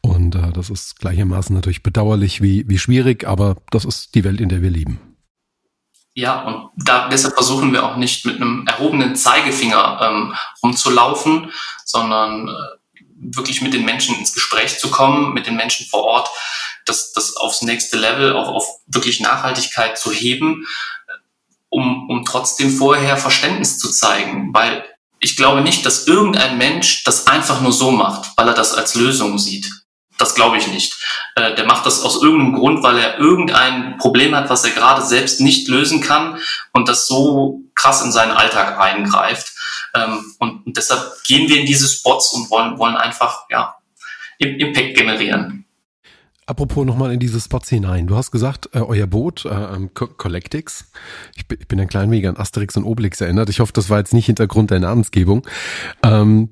[0.00, 4.40] Und äh, das ist gleichermaßen natürlich bedauerlich wie, wie schwierig, aber das ist die Welt,
[4.40, 4.98] in der wir leben.
[6.14, 11.52] Ja, und da, deshalb versuchen wir auch nicht mit einem erhobenen Zeigefinger ähm, rumzulaufen,
[11.84, 12.52] sondern äh,
[13.20, 16.30] wirklich mit den Menschen ins Gespräch zu kommen, mit den Menschen vor Ort,
[16.86, 20.66] das, das aufs nächste Level, auf, auf wirklich Nachhaltigkeit zu heben,
[21.68, 24.52] um, um trotzdem vorher Verständnis zu zeigen.
[24.52, 24.84] Weil
[25.20, 28.94] ich glaube nicht, dass irgendein Mensch das einfach nur so macht, weil er das als
[28.94, 29.70] Lösung sieht.
[30.20, 30.96] Das glaube ich nicht.
[31.34, 35.02] Äh, der macht das aus irgendeinem Grund, weil er irgendein Problem hat, was er gerade
[35.02, 36.38] selbst nicht lösen kann
[36.72, 39.52] und das so krass in seinen Alltag eingreift.
[39.94, 43.76] Ähm, und, und deshalb gehen wir in diese Spots und wollen, wollen einfach ja,
[44.38, 45.64] Impact generieren.
[46.44, 48.06] Apropos nochmal in diese Spots hinein.
[48.06, 50.90] Du hast gesagt, äh, euer Boot, äh, ähm, Collectix,
[51.36, 53.48] ich bin, ich bin ein klein wenig an Asterix und Obelix erinnert.
[53.48, 55.46] Ich hoffe, das war jetzt nicht Hintergrund der Namensgebung.
[56.02, 56.50] Ähm,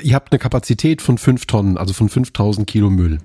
[0.00, 3.18] ihr habt eine Kapazität von fünf Tonnen, also von 5000 Kilo Müll.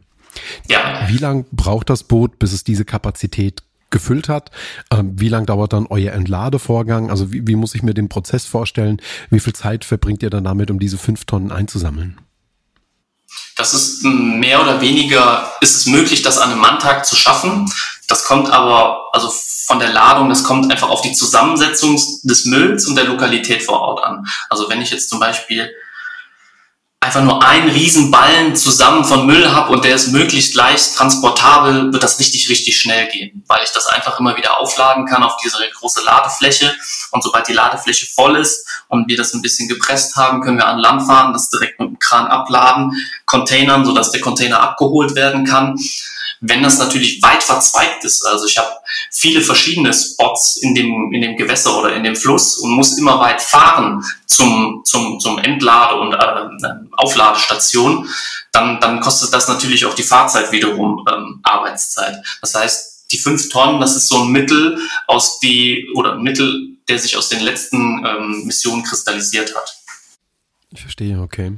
[0.67, 1.07] Ja.
[1.07, 4.51] Wie lang braucht das Boot, bis es diese Kapazität gefüllt hat?
[4.91, 7.09] Ähm, wie lang dauert dann euer Entladevorgang?
[7.09, 9.01] Also wie, wie muss ich mir den Prozess vorstellen?
[9.29, 12.19] Wie viel Zeit verbringt ihr dann damit, um diese fünf Tonnen einzusammeln?
[13.55, 17.71] Das ist mehr oder weniger, ist es möglich, das an einem Manntag zu schaffen.
[18.07, 19.31] Das kommt aber, also
[19.67, 23.81] von der Ladung, das kommt einfach auf die Zusammensetzung des Mülls und der Lokalität vor
[23.81, 24.25] Ort an.
[24.49, 25.69] Also wenn ich jetzt zum Beispiel
[27.09, 28.13] einfach nur einen riesen
[28.53, 33.07] zusammen von Müll habe und der ist möglichst leicht transportabel, wird das richtig, richtig schnell
[33.07, 36.71] gehen, weil ich das einfach immer wieder aufladen kann auf diese große Ladefläche.
[37.09, 40.67] Und sobald die Ladefläche voll ist und wir das ein bisschen gepresst haben, können wir
[40.67, 42.91] an Land fahren, das direkt mit dem Kran abladen,
[43.25, 45.79] Containern, sodass der Container abgeholt werden kann.
[46.41, 48.69] Wenn das natürlich weit verzweigt ist, also ich habe
[49.11, 53.19] viele verschiedene Spots in dem, in dem Gewässer oder in dem Fluss und muss immer
[53.19, 58.07] weit fahren zum, zum, zum Entlade- und äh, Aufladestation,
[58.51, 62.15] dann, dann kostet das natürlich auch die Fahrzeit wiederum ähm, Arbeitszeit.
[62.41, 66.99] Das heißt, die fünf Tonnen, das ist so ein Mittel aus die, oder Mittel, der
[66.99, 69.75] sich aus den letzten ähm, Missionen kristallisiert hat.
[70.71, 71.57] Ich verstehe, okay.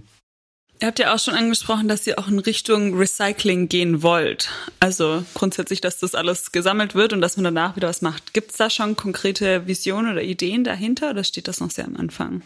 [0.81, 4.49] Ihr habt ja auch schon angesprochen, dass ihr auch in Richtung Recycling gehen wollt.
[4.79, 8.33] Also grundsätzlich, dass das alles gesammelt wird und dass man danach wieder was macht.
[8.33, 11.97] Gibt es da schon konkrete Visionen oder Ideen dahinter oder steht das noch sehr am
[11.97, 12.41] Anfang?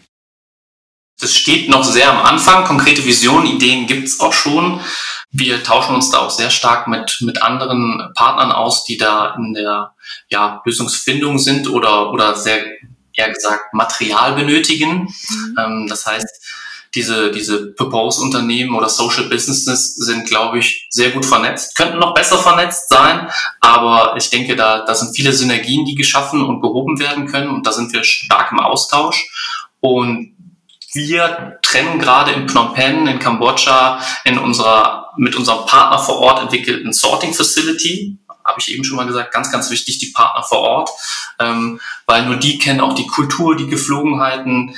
[1.17, 2.65] Das steht noch sehr am Anfang.
[2.65, 4.81] Konkrete Visionen, Ideen gibt es auch schon.
[5.31, 9.53] Wir tauschen uns da auch sehr stark mit, mit anderen Partnern aus, die da in
[9.53, 9.95] der
[10.27, 12.65] ja, Lösungsfindung sind oder, oder sehr
[13.13, 15.13] eher gesagt Material benötigen.
[15.29, 15.57] Mhm.
[15.57, 16.44] Ähm, das heißt,
[16.95, 22.37] diese, diese Purpose-Unternehmen oder Social Businesses sind, glaube ich, sehr gut vernetzt, könnten noch besser
[22.37, 23.29] vernetzt sein,
[23.59, 27.67] aber ich denke, da, da sind viele Synergien, die geschaffen und gehoben werden können und
[27.67, 29.29] da sind wir stark im Austausch.
[29.81, 30.35] Und
[30.93, 36.41] wir trennen gerade in Phnom Penh, in Kambodscha, in unserer, mit unserem Partner vor Ort
[36.41, 40.59] entwickelten Sorting Facility, habe ich eben schon mal gesagt, ganz, ganz wichtig, die Partner vor
[40.59, 40.89] Ort,
[41.39, 44.75] ähm, weil nur die kennen auch die Kultur, die Geflogenheiten,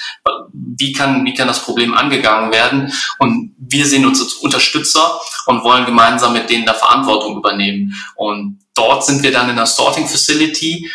[0.53, 2.91] wie kann, wie kann das Problem angegangen werden.
[3.19, 7.93] Und wir sehen uns als Unterstützer und wollen gemeinsam mit denen da Verantwortung übernehmen.
[8.15, 10.89] Und dort sind wir dann in der Sorting Facility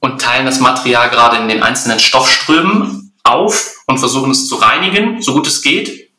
[0.00, 5.22] und teilen das Material gerade in den einzelnen Stoffströmen auf und versuchen es zu reinigen,
[5.22, 6.10] so gut es geht.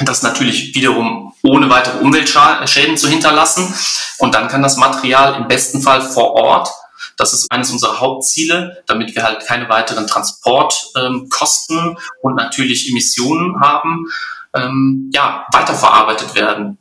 [0.00, 3.74] Das natürlich wiederum ohne weitere Umweltschäden zu hinterlassen.
[4.18, 6.68] Und dann kann das Material im besten Fall vor Ort
[7.18, 13.60] Das ist eines unserer Hauptziele, damit wir halt keine weiteren Transportkosten ähm, und natürlich Emissionen
[13.60, 14.06] haben,
[14.54, 16.78] ähm, ja, weiterverarbeitet werden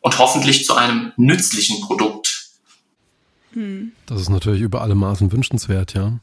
[0.00, 2.48] und hoffentlich zu einem nützlichen Produkt.
[4.06, 6.18] Das ist natürlich über alle Maßen wünschenswert, ja.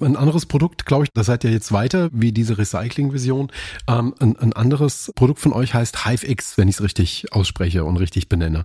[0.00, 3.50] Ein anderes Produkt, glaube ich, da seid ihr jetzt weiter, wie diese Recycling-Vision.
[3.88, 7.96] Ähm, ein, ein, anderes Produkt von euch heißt HiveX, wenn ich es richtig ausspreche und
[7.96, 8.64] richtig benenne.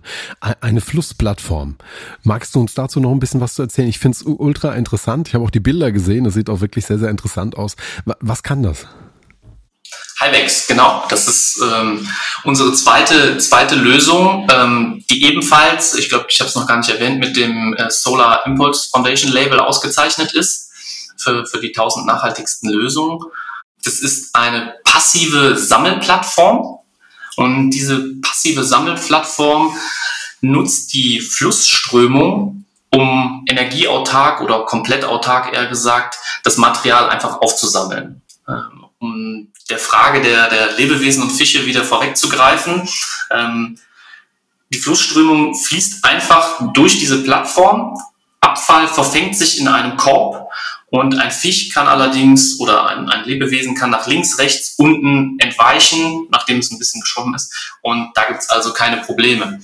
[0.60, 1.76] Eine Flussplattform.
[2.22, 3.88] Magst du uns dazu noch ein bisschen was zu erzählen?
[3.88, 5.26] Ich finde es ultra interessant.
[5.26, 6.22] Ich habe auch die Bilder gesehen.
[6.22, 7.74] Das sieht auch wirklich sehr, sehr interessant aus.
[8.04, 8.86] Was kann das?
[10.20, 11.04] Hivex, genau.
[11.08, 12.06] Das ist ähm,
[12.44, 16.90] unsere zweite, zweite Lösung, ähm, die ebenfalls, ich glaube, ich habe es noch gar nicht
[16.90, 20.70] erwähnt, mit dem äh, Solar Impulse Foundation Label ausgezeichnet ist
[21.16, 23.20] für, für die 1000 nachhaltigsten Lösungen.
[23.84, 26.78] Das ist eine passive Sammelplattform
[27.36, 29.76] und diese passive Sammelplattform
[30.40, 38.22] nutzt die Flussströmung, um energieautark oder komplett autark eher gesagt, das Material einfach aufzusammeln.
[38.48, 42.88] Ähm, um der Frage der, der Lebewesen und Fische wieder vorwegzugreifen.
[43.30, 43.78] Ähm,
[44.72, 47.98] die Flussströmung fließt einfach durch diese Plattform.
[48.40, 50.43] Abfall verfängt sich in einem Korb
[50.94, 56.28] und ein Fisch kann allerdings oder ein, ein Lebewesen kann nach links, rechts, unten entweichen,
[56.30, 57.52] nachdem es ein bisschen geschwommen ist.
[57.82, 59.58] Und da gibt es also keine Probleme.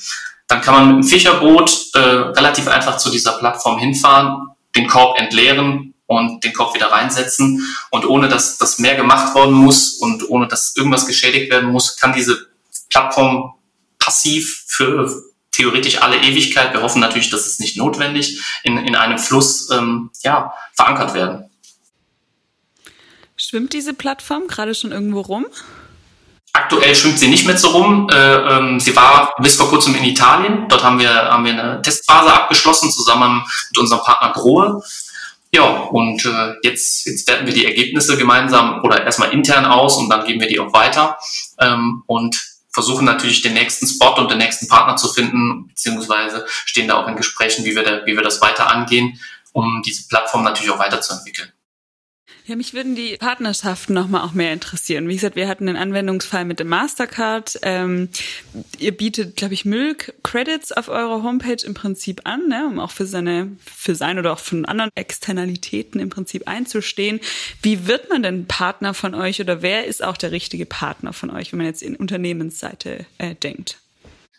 [0.48, 5.20] Dann kann man mit dem Fischerboot äh, relativ einfach zu dieser Plattform hinfahren, den Korb
[5.20, 7.64] entleeren und den Korb wieder reinsetzen.
[7.90, 11.96] Und ohne dass das mehr gemacht worden muss und ohne dass irgendwas geschädigt werden muss,
[11.96, 12.48] kann diese
[12.88, 13.54] Plattform
[14.00, 15.08] passiv für
[15.52, 20.10] theoretisch alle Ewigkeit, wir hoffen natürlich, dass es nicht notwendig, in, in einem Fluss ähm,
[20.22, 21.50] ja, verankert werden.
[23.36, 25.46] Schwimmt diese Plattform gerade schon irgendwo rum?
[26.52, 28.08] Aktuell schwimmt sie nicht mehr so rum.
[28.12, 30.66] Äh, ähm, sie war bis vor kurzem in Italien.
[30.68, 34.82] Dort haben wir, haben wir eine Testphase abgeschlossen, zusammen mit unserem Partner Grohe.
[35.52, 40.08] Ja, und äh, jetzt, jetzt werten wir die Ergebnisse gemeinsam oder erstmal intern aus und
[40.08, 41.18] dann geben wir die auch weiter.
[41.58, 42.40] Ähm, und
[42.80, 47.08] versuchen natürlich den nächsten Spot und den nächsten Partner zu finden, beziehungsweise stehen da auch
[47.08, 49.20] in Gesprächen, wie wir, da, wie wir das weiter angehen,
[49.52, 51.52] um diese Plattform natürlich auch weiterzuentwickeln.
[52.46, 55.08] Ja, mich würden die Partnerschaften nochmal auch mehr interessieren.
[55.08, 57.58] Wie gesagt, wir hatten einen Anwendungsfall mit dem Mastercard.
[57.62, 58.08] Ähm,
[58.78, 63.06] ihr bietet, glaube ich, Müllcredits auf eurer Homepage im Prinzip an, ne, um auch für
[63.06, 67.20] seine, für sein oder auch von anderen Externalitäten im Prinzip einzustehen.
[67.62, 71.30] Wie wird man denn Partner von euch oder wer ist auch der richtige Partner von
[71.30, 73.78] euch, wenn man jetzt in Unternehmensseite äh, denkt?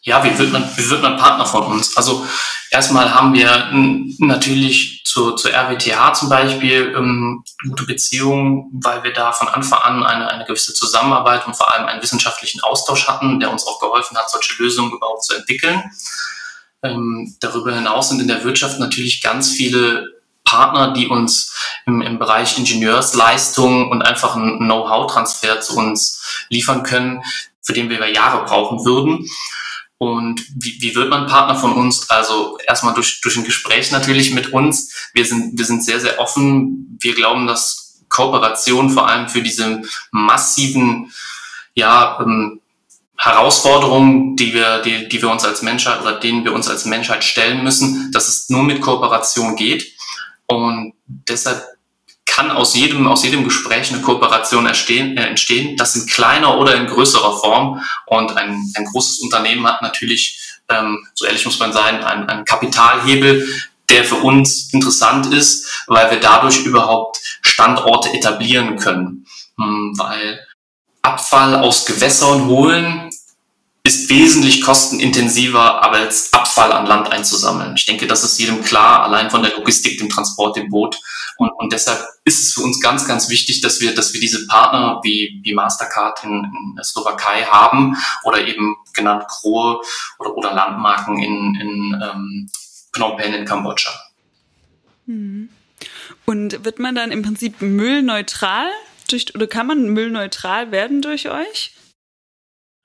[0.03, 1.95] Ja, wie wird man, wie wird man Partner von uns?
[1.95, 2.25] Also
[2.71, 3.69] erstmal haben wir
[4.17, 10.03] natürlich zur, zur RWTH zum Beispiel ähm, gute Beziehungen, weil wir da von Anfang an
[10.03, 14.17] eine, eine gewisse Zusammenarbeit und vor allem einen wissenschaftlichen Austausch hatten, der uns auch geholfen
[14.17, 15.84] hat, solche Lösungen überhaupt zu entwickeln.
[16.81, 20.07] Ähm, darüber hinaus sind in der Wirtschaft natürlich ganz viele
[20.45, 21.53] Partner, die uns
[21.86, 27.21] im, im Bereich Ingenieursleistung und einfach einen Know-how-Transfer zu uns liefern können,
[27.62, 29.27] für den wir Jahre brauchen würden.
[30.01, 32.09] Und wie, wie wird man Partner von uns?
[32.09, 34.91] Also erstmal durch, durch ein Gespräch natürlich mit uns.
[35.13, 36.97] Wir sind, wir sind sehr, sehr offen.
[36.99, 41.13] Wir glauben, dass Kooperation vor allem für diese massiven
[41.75, 42.61] ja, ähm,
[43.15, 47.23] Herausforderungen, die wir, die, die wir uns als Menschheit oder denen wir uns als Menschheit
[47.23, 49.85] stellen müssen, dass es nur mit Kooperation geht.
[50.47, 51.63] Und deshalb
[52.41, 56.75] kann aus jedem, aus jedem Gespräch eine Kooperation entstehen, äh, entstehen, das in kleiner oder
[56.75, 57.82] in größerer Form.
[58.08, 62.45] Und ein, ein großes Unternehmen hat natürlich, ähm, so ehrlich muss man sein, einen, einen
[62.45, 63.47] Kapitalhebel,
[63.89, 69.27] der für uns interessant ist, weil wir dadurch überhaupt Standorte etablieren können.
[69.60, 70.39] Hm, weil
[71.04, 73.11] Abfall aus Gewässern holen
[73.84, 77.74] ist wesentlich kostenintensiver, als Abfall an Land einzusammeln.
[77.76, 81.00] Ich denke, das ist jedem klar, allein von der Logistik, dem Transport, dem Boot.
[81.38, 84.46] Und, und deshalb ist es für uns ganz, ganz wichtig, dass wir, dass wir diese
[84.46, 89.82] Partner wie, wie Mastercard in, in der Slowakei haben oder eben genannt Krohe
[90.20, 92.50] oder, oder Landmarken in, in ähm,
[92.94, 93.91] Phnom Penh in Kambodscha.
[95.08, 95.50] Hm.
[96.26, 98.67] Und wird man dann im Prinzip müllneutral
[99.10, 101.74] durch, oder kann man müllneutral werden durch euch?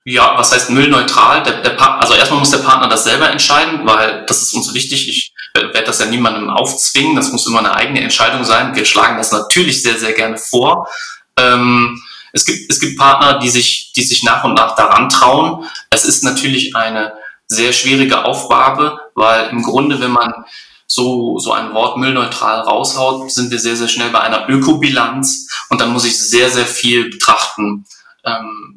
[0.09, 1.43] Ja, was heißt müllneutral?
[1.43, 5.09] Der, der also erstmal muss der Partner das selber entscheiden, weil das ist uns wichtig.
[5.09, 7.17] Ich werde das ja niemandem aufzwingen.
[7.17, 8.73] Das muss immer eine eigene Entscheidung sein.
[8.73, 10.87] Wir schlagen das natürlich sehr, sehr gerne vor.
[11.37, 15.65] Ähm, es gibt, es gibt Partner, die sich, die sich nach und nach daran trauen.
[15.89, 17.11] Es ist natürlich eine
[17.47, 20.33] sehr schwierige Aufgabe, weil im Grunde, wenn man
[20.87, 25.81] so, so ein Wort müllneutral raushaut, sind wir sehr, sehr schnell bei einer Ökobilanz und
[25.81, 27.85] dann muss ich sehr, sehr viel betrachten.
[28.23, 28.76] Ähm,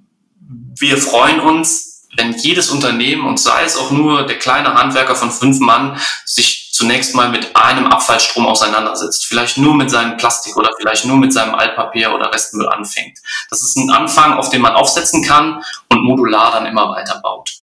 [0.80, 5.30] wir freuen uns, wenn jedes Unternehmen und sei es auch nur der kleine Handwerker von
[5.30, 10.70] fünf Mann sich zunächst mal mit einem Abfallstrom auseinandersetzt, vielleicht nur mit seinem Plastik oder
[10.78, 13.18] vielleicht nur mit seinem Altpapier oder Restmüll anfängt.
[13.50, 17.58] Das ist ein Anfang, auf den man aufsetzen kann und modular dann immer weiter baut.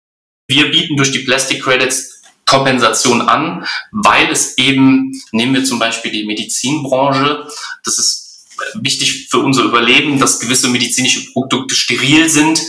[0.47, 6.13] Wir bieten durch die Plastic Credits Kompensation an, weil es eben, nehmen wir zum Beispiel
[6.13, 7.49] die Medizinbranche,
[7.85, 8.26] das ist
[8.75, 12.61] wichtig für unser Überleben, dass gewisse medizinische Produkte steril sind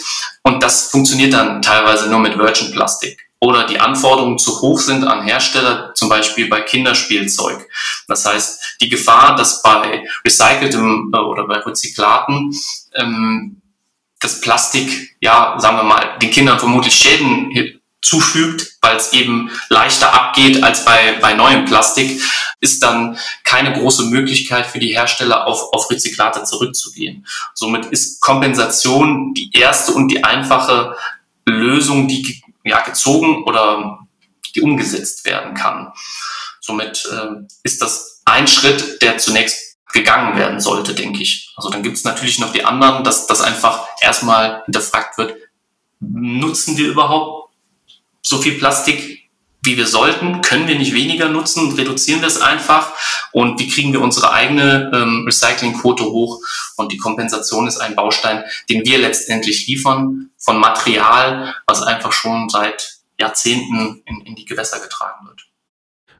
[0.43, 5.03] und das funktioniert dann teilweise nur mit Virgin Plastik oder die Anforderungen zu hoch sind
[5.03, 7.67] an Hersteller, zum Beispiel bei Kinderspielzeug.
[8.07, 12.51] Das heißt, die Gefahr, dass bei recyceltem äh, oder bei Rezyklaten
[12.95, 13.61] ähm,
[14.19, 20.13] das Plastik, ja, sagen wir mal, den Kindern vermutlich Schäden zufügt, weil es eben leichter
[20.13, 22.21] abgeht als bei, bei neuem Plastik,
[22.59, 27.25] ist dann keine große Möglichkeit für die Hersteller auf, auf Rezyklate zurückzugehen.
[27.53, 30.95] Somit ist Kompensation die erste und die einfache
[31.45, 33.99] Lösung, die ja, gezogen oder
[34.55, 35.91] die umgesetzt werden kann.
[36.59, 41.53] Somit äh, ist das ein Schritt, der zunächst gegangen werden sollte, denke ich.
[41.55, 45.35] Also dann gibt es natürlich noch die anderen, dass das einfach erstmal hinterfragt wird,
[45.99, 47.36] nutzen wir überhaupt
[48.27, 49.29] so viel Plastik,
[49.63, 50.41] wie wir sollten?
[50.41, 51.73] Können wir nicht weniger nutzen?
[51.73, 52.93] Reduzieren wir es einfach?
[53.31, 56.39] Und wie kriegen wir unsere eigene ähm, Recyclingquote hoch?
[56.75, 62.49] Und die Kompensation ist ein Baustein, den wir letztendlich liefern von Material, was einfach schon
[62.49, 65.46] seit Jahrzehnten in, in die Gewässer getragen wird.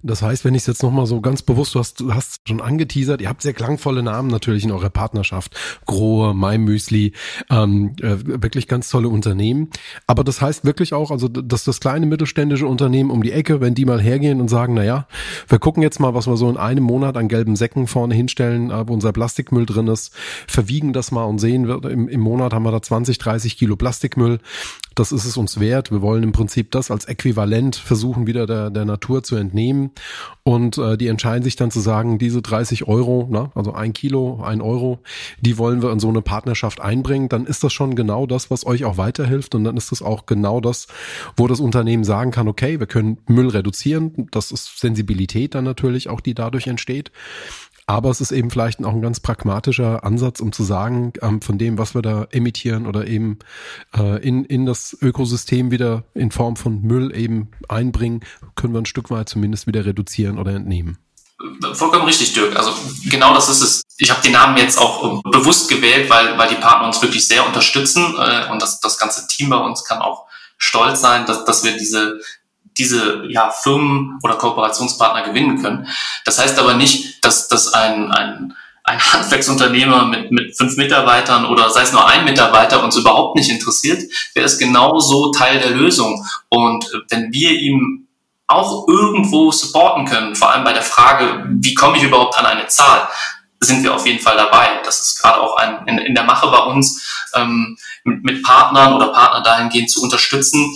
[0.08, 2.62] Das heißt, wenn ich es jetzt nochmal so ganz bewusst, du hast, du hast schon
[2.62, 5.56] angeteasert, ihr habt sehr klangvolle Namen natürlich in eurer Partnerschaft.
[5.86, 7.13] Grohe, My Müsli,
[7.50, 9.70] ähm, äh, wirklich ganz tolle Unternehmen.
[10.08, 13.76] Aber das heißt wirklich auch, also dass das kleine mittelständische Unternehmen um die Ecke, wenn
[13.76, 15.08] die mal hergehen und sagen, na ja,
[15.48, 18.72] wir gucken jetzt mal, was wir so in einem Monat an gelben Säcken vorne hinstellen,
[18.72, 20.13] äh, wo unser Plastikmüll drin ist,
[20.48, 24.39] verwiegen das mal und sehen, im, im Monat haben wir da 20, 30 Kilo Plastikmüll
[24.98, 25.92] das ist es uns wert.
[25.92, 29.92] Wir wollen im Prinzip das als Äquivalent versuchen, wieder der, der Natur zu entnehmen.
[30.42, 34.42] Und äh, die entscheiden sich dann zu sagen, diese 30 Euro, na, also ein Kilo,
[34.44, 35.00] ein Euro,
[35.40, 37.30] die wollen wir in so eine Partnerschaft einbringen.
[37.30, 39.54] Dann ist das schon genau das, was euch auch weiterhilft.
[39.54, 40.88] Und dann ist das auch genau das,
[41.36, 44.28] wo das Unternehmen sagen kann, okay, wir können Müll reduzieren.
[44.32, 47.12] Das ist Sensibilität dann natürlich auch, die dadurch entsteht.
[47.89, 51.58] Aber es ist eben vielleicht auch ein ganz pragmatischer Ansatz, um zu sagen, ähm, von
[51.58, 53.39] dem, was wir da emittieren oder eben
[53.95, 58.86] äh, in, in das Ökosystem wieder in Form von Müll eben einbringen, können wir ein
[58.86, 60.97] Stück weit zumindest wieder reduzieren oder entnehmen.
[61.73, 62.58] Vollkommen richtig, Dirk.
[62.58, 62.73] Also
[63.06, 63.82] genau das ist es.
[63.97, 67.45] Ich habe den Namen jetzt auch bewusst gewählt, weil, weil die Partner uns wirklich sehr
[67.45, 70.26] unterstützen äh, und das, das ganze Team bei uns kann auch
[70.58, 72.19] stolz sein, dass, dass wir diese,
[72.78, 75.88] diese ja, Firmen oder Kooperationspartner gewinnen können.
[76.26, 81.70] Das heißt aber nicht, dass, dass ein, ein, ein Handwerksunternehmer mit, mit fünf Mitarbeitern oder
[81.70, 84.04] sei es nur ein Mitarbeiter uns überhaupt nicht interessiert,
[84.36, 86.26] der ist genauso Teil der Lösung.
[86.50, 88.08] Und wenn wir ihm
[88.48, 92.68] auch irgendwo supporten können, vor allem bei der Frage, wie komme ich überhaupt an eine
[92.68, 93.08] Zahl,
[93.60, 94.82] sind wir auf jeden Fall dabei.
[94.86, 98.94] Das ist gerade auch ein, in, in der Mache bei uns, ähm, mit, mit Partnern
[98.94, 100.74] oder Partner dahingehend zu unterstützen,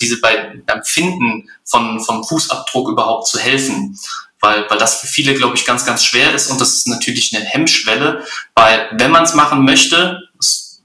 [0.00, 3.98] diese bei Empfinden von, vom Fußabdruck überhaupt zu helfen.
[4.42, 7.36] Weil, weil das für viele, glaube ich, ganz, ganz schwer ist und das ist natürlich
[7.36, 10.18] eine Hemmschwelle, weil wenn man es machen möchte,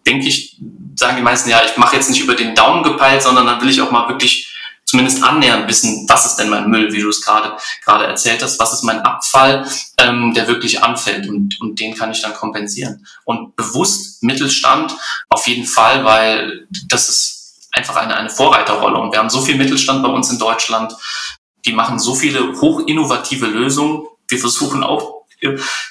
[0.05, 0.57] denke ich,
[0.95, 3.69] sagen die meisten, ja, ich mache jetzt nicht über den Daumen gepeilt, sondern dann will
[3.69, 4.53] ich auch mal wirklich
[4.85, 8.59] zumindest annähernd wissen, was ist denn mein Müll, wie du es gerade gerade erzählt hast,
[8.59, 13.05] was ist mein Abfall, ähm, der wirklich anfällt und, und den kann ich dann kompensieren.
[13.23, 14.95] Und bewusst Mittelstand
[15.29, 17.34] auf jeden Fall, weil das ist
[17.75, 18.97] einfach eine, eine Vorreiterrolle.
[18.97, 20.93] Und wir haben so viel Mittelstand bei uns in Deutschland,
[21.65, 24.07] die machen so viele hochinnovative Lösungen.
[24.27, 25.15] Wir versuchen auch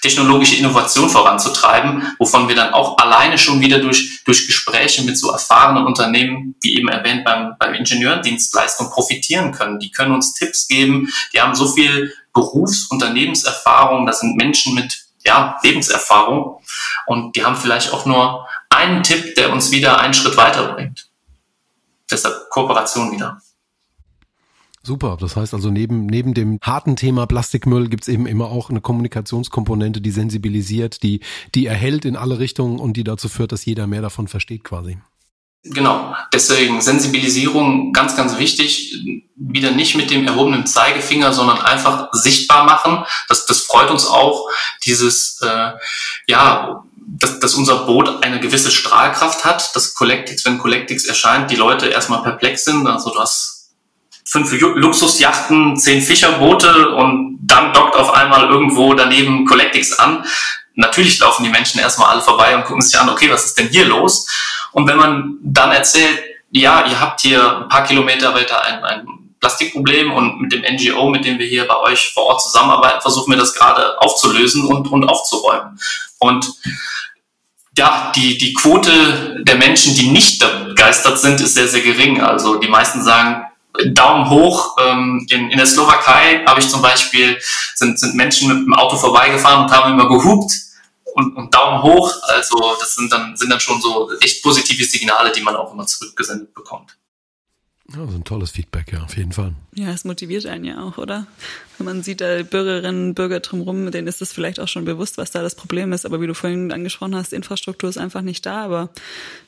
[0.00, 5.30] technologische Innovation voranzutreiben, wovon wir dann auch alleine schon wieder durch, durch Gespräche mit so
[5.30, 9.78] erfahrenen Unternehmen, wie eben erwähnt, beim, beim Ingenieurdienstleistung profitieren können.
[9.78, 14.74] Die können uns Tipps geben, die haben so viel Berufs- und Unternehmenserfahrung, das sind Menschen
[14.74, 16.60] mit ja, Lebenserfahrung
[17.06, 21.06] und die haben vielleicht auch nur einen Tipp, der uns wieder einen Schritt weiterbringt
[22.14, 23.40] deshalb Kooperation wieder.
[24.87, 28.83] Super, das heißt also neben, neben dem harten Thema Plastikmüll gibt's eben immer auch eine
[28.83, 31.20] Kommunikationskomponente, die sensibilisiert, die,
[31.55, 34.98] die erhält in alle Richtungen und die dazu führt, dass jeder mehr davon versteht quasi.
[35.66, 39.03] Genau, deswegen Sensibilisierung ganz, ganz wichtig.
[39.35, 43.05] Wieder nicht mit dem erhobenen Zeigefinger, sondern einfach sichtbar machen.
[43.29, 44.46] Das, das freut uns auch,
[44.85, 45.72] dieses, äh,
[46.27, 46.85] ja,
[47.21, 51.87] dass, dass unser Boot eine gewisse Strahlkraft hat, dass Collectix, wenn Collectix erscheint, die Leute
[51.87, 52.87] erstmal perplex sind.
[52.87, 53.71] Also du hast
[54.25, 60.25] fünf Luxusjachten, zehn Fischerboote und dann dockt auf einmal irgendwo daneben Collectix an.
[60.75, 63.69] Natürlich laufen die Menschen erstmal alle vorbei und gucken sich an, okay, was ist denn
[63.69, 64.27] hier los?
[64.73, 69.06] Und wenn man dann erzählt, ja, ihr habt hier ein paar Kilometer weiter ein, ein
[69.38, 73.31] Plastikproblem und mit dem NGO, mit dem wir hier bei euch vor Ort zusammenarbeiten, versuchen
[73.31, 75.79] wir das gerade aufzulösen und, und aufzuräumen.
[76.19, 76.50] Und
[77.77, 82.20] ja, die, die Quote der Menschen, die nicht begeistert sind, ist sehr, sehr gering.
[82.20, 83.44] Also die meisten sagen,
[83.92, 84.77] Daumen hoch.
[84.81, 87.38] Ähm, in, in der Slowakei habe ich zum Beispiel,
[87.75, 90.52] sind, sind Menschen mit dem Auto vorbeigefahren und haben immer gehupt
[91.14, 92.12] und, und Daumen hoch.
[92.29, 95.87] Also das sind dann, sind dann schon so echt positive Signale, die man auch immer
[95.87, 96.96] zurückgesendet bekommt.
[97.92, 99.52] Ja, das ist ein tolles Feedback, ja, auf jeden Fall.
[99.74, 101.26] Ja, es motiviert einen ja auch, oder?
[101.76, 105.18] Wenn man sieht, da Bürgerinnen und Bürger drumherum, denen ist es vielleicht auch schon bewusst,
[105.18, 106.06] was da das Problem ist.
[106.06, 108.88] Aber wie du vorhin angesprochen hast, Infrastruktur ist einfach nicht da, aber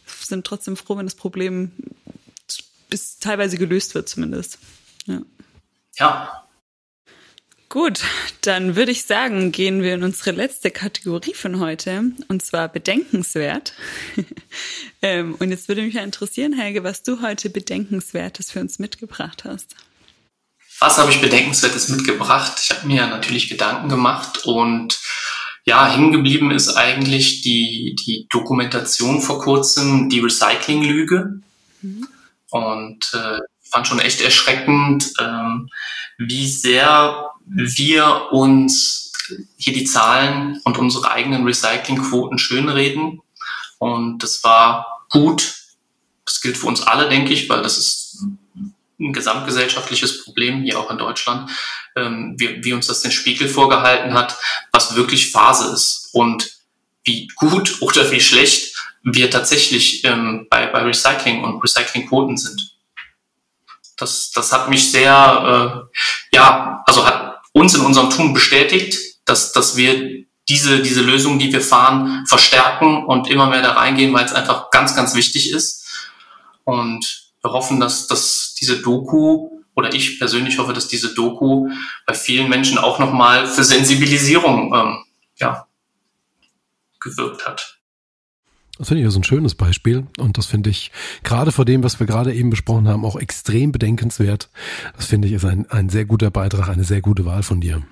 [0.05, 1.72] sind trotzdem froh, wenn das Problem
[2.91, 4.59] bis teilweise gelöst wird zumindest.
[5.07, 5.22] Ja.
[5.99, 6.45] Ja.
[7.77, 8.01] Gut,
[8.41, 13.74] dann würde ich sagen, gehen wir in unsere letzte Kategorie von heute, und zwar bedenkenswert.
[15.03, 19.45] ähm, und jetzt würde mich ja interessieren, Helge, was du heute Bedenkenswertes für uns mitgebracht
[19.45, 19.77] hast.
[20.81, 22.59] Was habe ich Bedenkenswertes mitgebracht?
[22.62, 24.99] Ich habe mir natürlich Gedanken gemacht und
[25.66, 31.43] ja, hängen geblieben ist eigentlich die, die Dokumentation vor kurzem, die Recycling-Lüge.
[31.83, 32.09] Mhm.
[32.49, 33.41] Und äh,
[33.71, 35.69] fand schon echt erschreckend, ähm,
[36.19, 39.12] wie sehr wir uns
[39.57, 43.23] hier die Zahlen und unsere eigenen Recyclingquoten schönreden.
[43.79, 45.55] Und das war gut.
[46.25, 48.25] Das gilt für uns alle, denke ich, weil das ist
[48.99, 51.51] ein gesamtgesellschaftliches Problem, hier auch in Deutschland,
[51.97, 54.37] ähm, wie, wie uns das den Spiegel vorgehalten hat,
[54.73, 56.51] was wirklich Phase ist und
[57.05, 62.76] wie gut oder wie schlecht wir tatsächlich ähm, bei, bei Recycling und Recyclingquoten sind.
[63.97, 69.53] Das, das hat mich sehr, äh, ja, also hat uns in unserem Tun bestätigt, dass,
[69.53, 74.24] dass wir diese, diese Lösung, die wir fahren, verstärken und immer mehr da reingehen, weil
[74.24, 75.86] es einfach ganz, ganz wichtig ist.
[76.64, 81.68] Und wir hoffen, dass, dass diese Doku oder ich persönlich hoffe, dass diese Doku
[82.07, 85.05] bei vielen Menschen auch nochmal für Sensibilisierung ähm,
[85.36, 85.66] ja,
[87.01, 87.78] gewirkt hat.
[88.79, 90.91] Das finde ich so ein schönes Beispiel und das finde ich
[91.22, 94.51] gerade vor dem, was wir gerade eben besprochen haben, auch extrem bedenkenswert.
[94.97, 97.83] Das finde ich ist ein, ein sehr guter Beitrag, eine sehr gute Wahl von dir.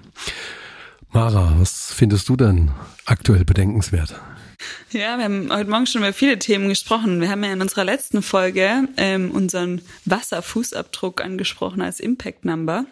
[1.12, 2.70] Mara, was findest du denn
[3.06, 4.20] aktuell bedenkenswert?
[4.90, 7.20] Ja, wir haben heute Morgen schon über viele Themen gesprochen.
[7.20, 12.84] Wir haben ja in unserer letzten Folge ähm, unseren Wasserfußabdruck angesprochen als Impact Number.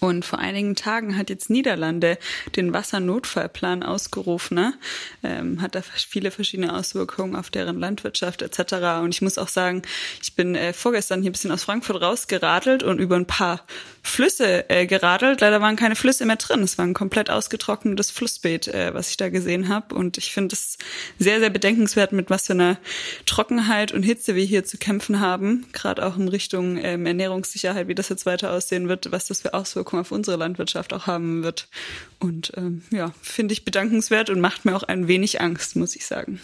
[0.00, 2.18] Und vor einigen Tagen hat jetzt Niederlande
[2.56, 4.74] den Wassernotfallplan ausgerufen, ne?
[5.22, 9.02] ähm, hat da viele verschiedene Auswirkungen auf deren Landwirtschaft etc.
[9.02, 9.82] Und ich muss auch sagen,
[10.22, 13.64] ich bin äh, vorgestern hier ein bisschen aus Frankfurt rausgeradelt und über ein paar
[14.02, 15.40] Flüsse äh, geradelt.
[15.40, 16.62] Leider waren keine Flüsse mehr drin.
[16.62, 19.94] Es war ein komplett ausgetrocknetes Flussbeet, äh, was ich da gesehen habe.
[19.94, 20.78] Und ich finde es
[21.18, 22.78] sehr, sehr bedenkenswert, mit was für einer
[23.26, 25.66] Trockenheit und Hitze wir hier zu kämpfen haben.
[25.72, 29.54] Gerade auch in Richtung ähm, Ernährungssicherheit, wie das jetzt weiter aussehen wird, was das für
[29.54, 31.68] Auswirkungen auf unsere Landwirtschaft auch haben wird.
[32.18, 36.06] Und ähm, ja, finde ich bedankenswert und macht mir auch ein wenig Angst, muss ich
[36.06, 36.40] sagen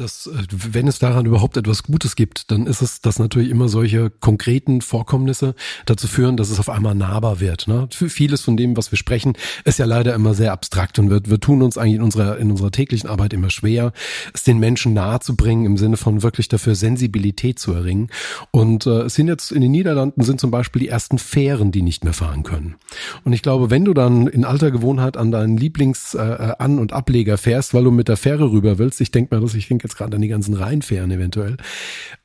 [0.00, 3.68] dass äh, wenn es daran überhaupt etwas Gutes gibt, dann ist es, dass natürlich immer
[3.68, 5.54] solche konkreten Vorkommnisse
[5.86, 7.68] dazu führen, dass es auf einmal nahbar wird.
[7.68, 7.88] Ne?
[7.92, 9.34] Für vieles von dem, was wir sprechen,
[9.64, 12.50] ist ja leider immer sehr abstrakt und wir, wir tun uns eigentlich in unserer, in
[12.50, 13.92] unserer täglichen Arbeit immer schwer,
[14.32, 18.08] es den Menschen nahe zu bringen, im Sinne von wirklich dafür Sensibilität zu erringen.
[18.50, 21.82] Und äh, es sind jetzt in den Niederlanden sind zum Beispiel die ersten Fähren, die
[21.82, 22.76] nicht mehr fahren können.
[23.24, 27.36] Und ich glaube, wenn du dann in alter Gewohnheit an deinen Lieblings-An- äh, und Ableger
[27.36, 29.98] fährst, weil du mit der Fähre rüber willst, ich denke mal, dass ich denke jetzt
[29.98, 31.56] gerade an die ganzen Rheinfähren eventuell.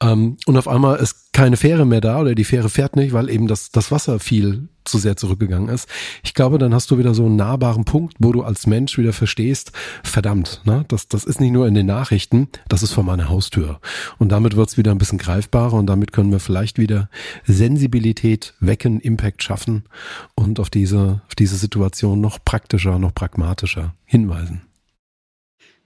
[0.02, 3.30] Ähm, und auf einmal ist keine Fähre mehr da oder die Fähre fährt nicht, weil
[3.30, 5.90] eben das, das Wasser viel zu sehr zurückgegangen ist.
[6.24, 9.14] Ich glaube, dann hast du wieder so einen nahbaren Punkt, wo du als Mensch wieder
[9.14, 9.72] verstehst,
[10.04, 13.80] verdammt, ne, das, das ist nicht nur in den Nachrichten, das ist vor meiner Haustür.
[14.20, 17.10] Und damit wird's wieder ein bisschen greifbarer und damit können wir vielleicht wieder
[17.46, 19.86] Sensibilität wecken, Impact schaffen
[20.36, 24.62] und auf diese, auf diese Situation noch praktischer, noch pragmatischer hinweisen.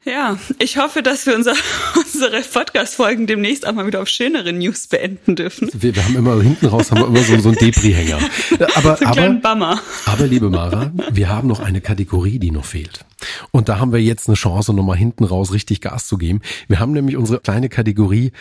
[0.06, 1.54] Ja, ich hoffe, dass wir unser,
[1.96, 5.70] unsere Podcast-Folgen demnächst auch mal wieder auf schönere News beenden dürfen.
[5.74, 8.18] Wir, wir haben immer hinten raus haben wir immer so, so einen Depri-Hänger.
[8.76, 13.06] Aber, so aber, aber, liebe Mara, wir haben noch eine Kategorie, die noch fehlt.
[13.52, 16.42] Und da haben wir jetzt eine Chance, nochmal hinten raus richtig Gas zu geben.
[16.68, 18.32] Wir haben nämlich unsere kleine Kategorie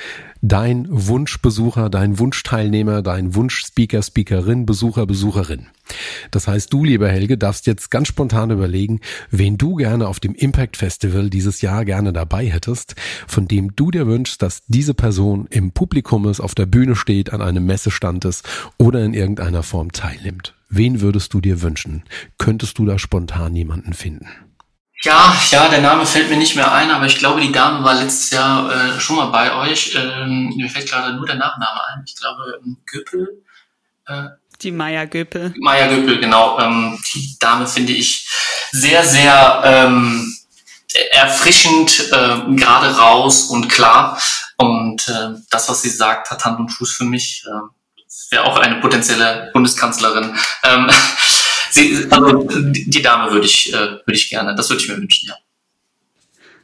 [0.40, 5.66] Dein Wunschbesucher, dein Wunschteilnehmer, dein Wunschspeaker, Speakerin, Besucher, Besucherin.
[6.30, 9.00] Das heißt, du, lieber Helge, darfst jetzt ganz spontan überlegen,
[9.32, 12.94] wen du gerne auf dem Impact Festival dieses Jahr gerne dabei hättest,
[13.26, 17.32] von dem du dir wünschst, dass diese Person im Publikum ist, auf der Bühne steht,
[17.32, 20.54] an einem Messestand ist oder in irgendeiner Form teilnimmt.
[20.70, 22.04] Wen würdest du dir wünschen?
[22.36, 24.28] Könntest du da spontan jemanden finden?
[25.04, 27.94] Ja, ja, der Name fällt mir nicht mehr ein, aber ich glaube, die Dame war
[27.94, 29.94] letztes Jahr äh, schon mal bei euch.
[29.94, 32.02] Ähm, mir fällt gerade nur der Nachname ein.
[32.04, 33.44] Ich glaube, Güppel
[34.06, 34.30] Äh,
[34.60, 35.54] die Maya Göpel.
[35.58, 36.58] Maya Göpel, genau.
[36.58, 38.28] Ähm, die Dame finde ich
[38.72, 40.34] sehr, sehr ähm,
[41.12, 44.20] erfrischend, äh, gerade raus und klar.
[44.56, 47.44] Und äh, das, was sie sagt, hat Hand und Fuß für mich.
[47.46, 47.68] Äh,
[48.30, 50.36] Wäre auch eine potenzielle Bundeskanzlerin.
[50.64, 50.90] Ähm,
[51.70, 55.28] sie, also die Dame würde ich, äh, würde ich gerne, das würde ich mir wünschen,
[55.28, 55.34] ja.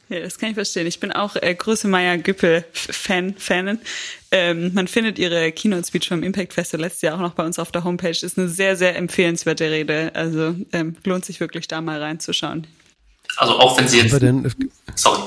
[0.07, 0.85] Ja, das kann ich verstehen.
[0.85, 3.79] Ich bin auch äh, große Maya Güppel-Fan, Fanin.
[4.29, 7.71] Ähm, man findet ihre Keynote-Speech vom Impact Festival letztes Jahr auch noch bei uns auf
[7.71, 8.11] der Homepage.
[8.11, 10.11] Ist eine sehr, sehr empfehlenswerte Rede.
[10.13, 12.67] Also ähm, lohnt sich wirklich da mal reinzuschauen.
[13.37, 14.21] Also auch wenn sie jetzt.
[14.21, 14.51] Denn,
[14.93, 15.21] sorry.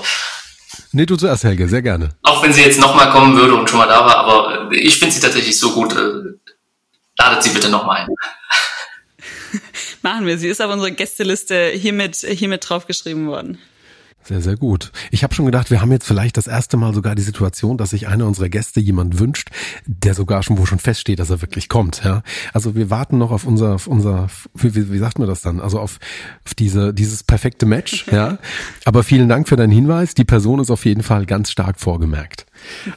[0.93, 2.11] Nee, du zuerst, Helge, sehr gerne.
[2.23, 5.13] Auch wenn sie jetzt nochmal kommen würde und schon mal da war, aber ich finde
[5.13, 5.93] sie tatsächlich so gut.
[5.93, 6.39] Äh,
[7.19, 8.09] ladet sie bitte nochmal ein.
[10.03, 10.39] Machen wir.
[10.39, 13.59] Sie ist auf unsere Gästeliste hiermit, hiermit draufgeschrieben worden.
[14.29, 14.93] Sehr, sehr gut.
[15.11, 17.91] Ich habe schon gedacht, wir haben jetzt vielleicht das erste Mal sogar die Situation, dass
[17.91, 19.49] sich einer unserer Gäste jemand wünscht,
[19.87, 22.03] der sogar schon, wo schon feststeht, dass er wirklich kommt.
[22.05, 22.23] Ja?
[22.53, 25.61] Also wir warten noch auf unser, auf unser wie, wie sagt man das dann?
[25.61, 25.99] Also auf,
[26.45, 28.07] auf diese, dieses perfekte Match.
[28.13, 28.37] ja.
[28.85, 30.13] Aber vielen Dank für deinen Hinweis.
[30.13, 32.45] Die Person ist auf jeden Fall ganz stark vorgemerkt.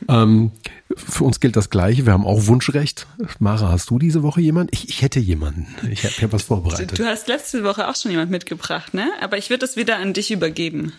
[0.08, 0.52] Ähm,
[0.96, 2.06] für uns gilt das Gleiche.
[2.06, 3.08] Wir haben auch Wunschrecht.
[3.40, 4.72] Mara, hast du diese Woche jemanden?
[4.74, 5.68] Ich, ich hätte jemanden.
[5.90, 6.98] Ich habe hab was vorbereitet.
[6.98, 9.12] Du hast letzte Woche auch schon jemand mitgebracht, ne?
[9.22, 10.94] Aber ich würde das wieder an dich übergeben.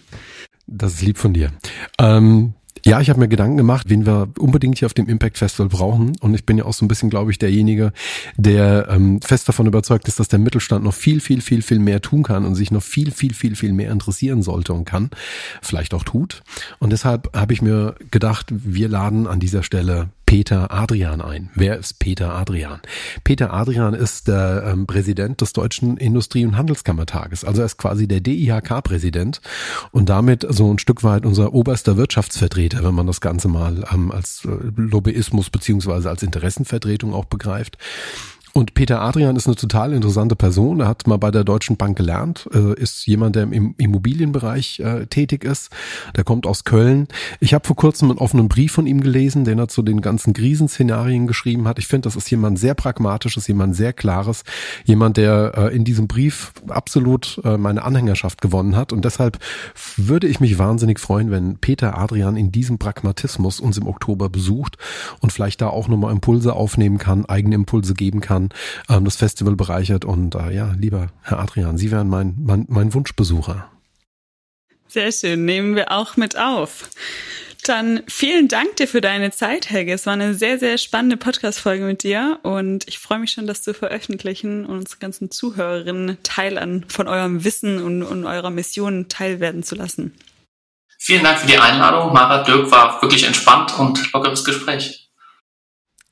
[0.67, 1.53] Das ist lieb von dir.
[1.99, 2.55] Ähm,
[2.85, 6.17] ja, ich habe mir Gedanken gemacht, wen wir unbedingt hier auf dem Impact Festival brauchen.
[6.21, 7.93] Und ich bin ja auch so ein bisschen, glaube ich, derjenige,
[8.37, 12.01] der ähm, fest davon überzeugt ist, dass der Mittelstand noch viel, viel, viel, viel mehr
[12.01, 15.11] tun kann und sich noch viel, viel, viel, viel mehr interessieren sollte und kann.
[15.61, 16.43] Vielleicht auch tut.
[16.81, 21.51] Und deshalb habe ich mir gedacht, wir laden an dieser Stelle Peter Adrian ein.
[21.55, 22.81] Wer ist Peter Adrian?
[23.23, 27.45] Peter Adrian ist der ähm, Präsident des Deutschen Industrie- und Handelskammertages.
[27.45, 29.43] Also er ist quasi der DIHK-Präsident
[29.91, 34.11] und damit so ein Stück weit unser oberster Wirtschaftsvertreter, wenn man das Ganze mal ähm,
[34.11, 37.77] als äh, Lobbyismus beziehungsweise als Interessenvertretung auch begreift.
[38.55, 40.81] Und Peter Adrian ist eine total interessante Person.
[40.81, 45.07] Er hat mal bei der Deutschen Bank gelernt, äh, ist jemand, der im Immobilienbereich äh,
[45.07, 45.71] tätig ist.
[46.17, 47.09] Der kommt aus Köln.
[47.41, 50.35] Ich habe vor kurzem einen offenen Brief von ihm gelesen, den er zu den ganzen
[50.35, 51.79] Krisenszenarien geschrieben hat.
[51.79, 54.43] Ich finde, das ist jemand sehr pragmatisches, jemand sehr klares,
[54.85, 58.93] jemand, der äh, in diesem Brief absolut meine Anhängerschaft gewonnen hat.
[58.93, 59.39] Und deshalb
[59.97, 64.77] würde ich mich wahnsinnig freuen, wenn Peter Adrian in diesem Pragmatismus uns im Oktober besucht
[65.21, 68.49] und vielleicht da auch nochmal Impulse aufnehmen kann, eigene Impulse geben kann Jahren
[68.89, 70.05] ähm, das Festival bereichert.
[70.05, 73.69] Und äh, ja, lieber Herr Adrian, Sie wären mein, mein, mein Wunschbesucher.
[74.89, 76.91] Sehr schön, nehmen wir auch mit auf.
[77.65, 79.93] Dann vielen Dank dir für deine Zeit, Helge.
[79.93, 83.63] Es war eine sehr, sehr spannende Podcast-Folge mit dir und ich freue mich schon, das
[83.63, 89.09] zu veröffentlichen und unsere ganzen Zuhörerinnen Teil an von eurem Wissen und, und eurer Mission
[89.09, 90.13] teilwerden zu lassen.
[90.99, 92.13] Vielen Dank für die Einladung.
[92.13, 95.02] Mara Dirk war wirklich entspannt und lockeres Gespräch.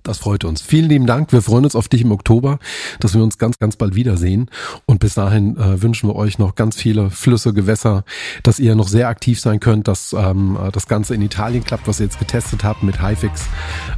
[0.02, 0.62] Das freut uns.
[0.62, 1.32] Vielen lieben Dank.
[1.32, 2.58] Wir freuen uns auf dich im Oktober,
[3.00, 4.50] dass wir uns ganz, ganz bald wiedersehen.
[4.86, 8.04] Und bis dahin äh, wünschen wir euch noch ganz viele Flüsse, Gewässer,
[8.42, 12.00] dass ihr noch sehr aktiv sein könnt, dass ähm, das Ganze in Italien klappt, was
[12.00, 13.44] ihr jetzt getestet habt mit Highfix,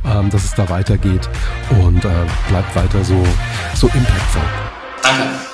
[0.04, 1.28] ähm, dass es da weitergeht
[1.82, 2.08] und äh,
[2.48, 3.22] bleibt weiter so,
[3.74, 4.42] so impactvoll.
[5.02, 5.51] Danke.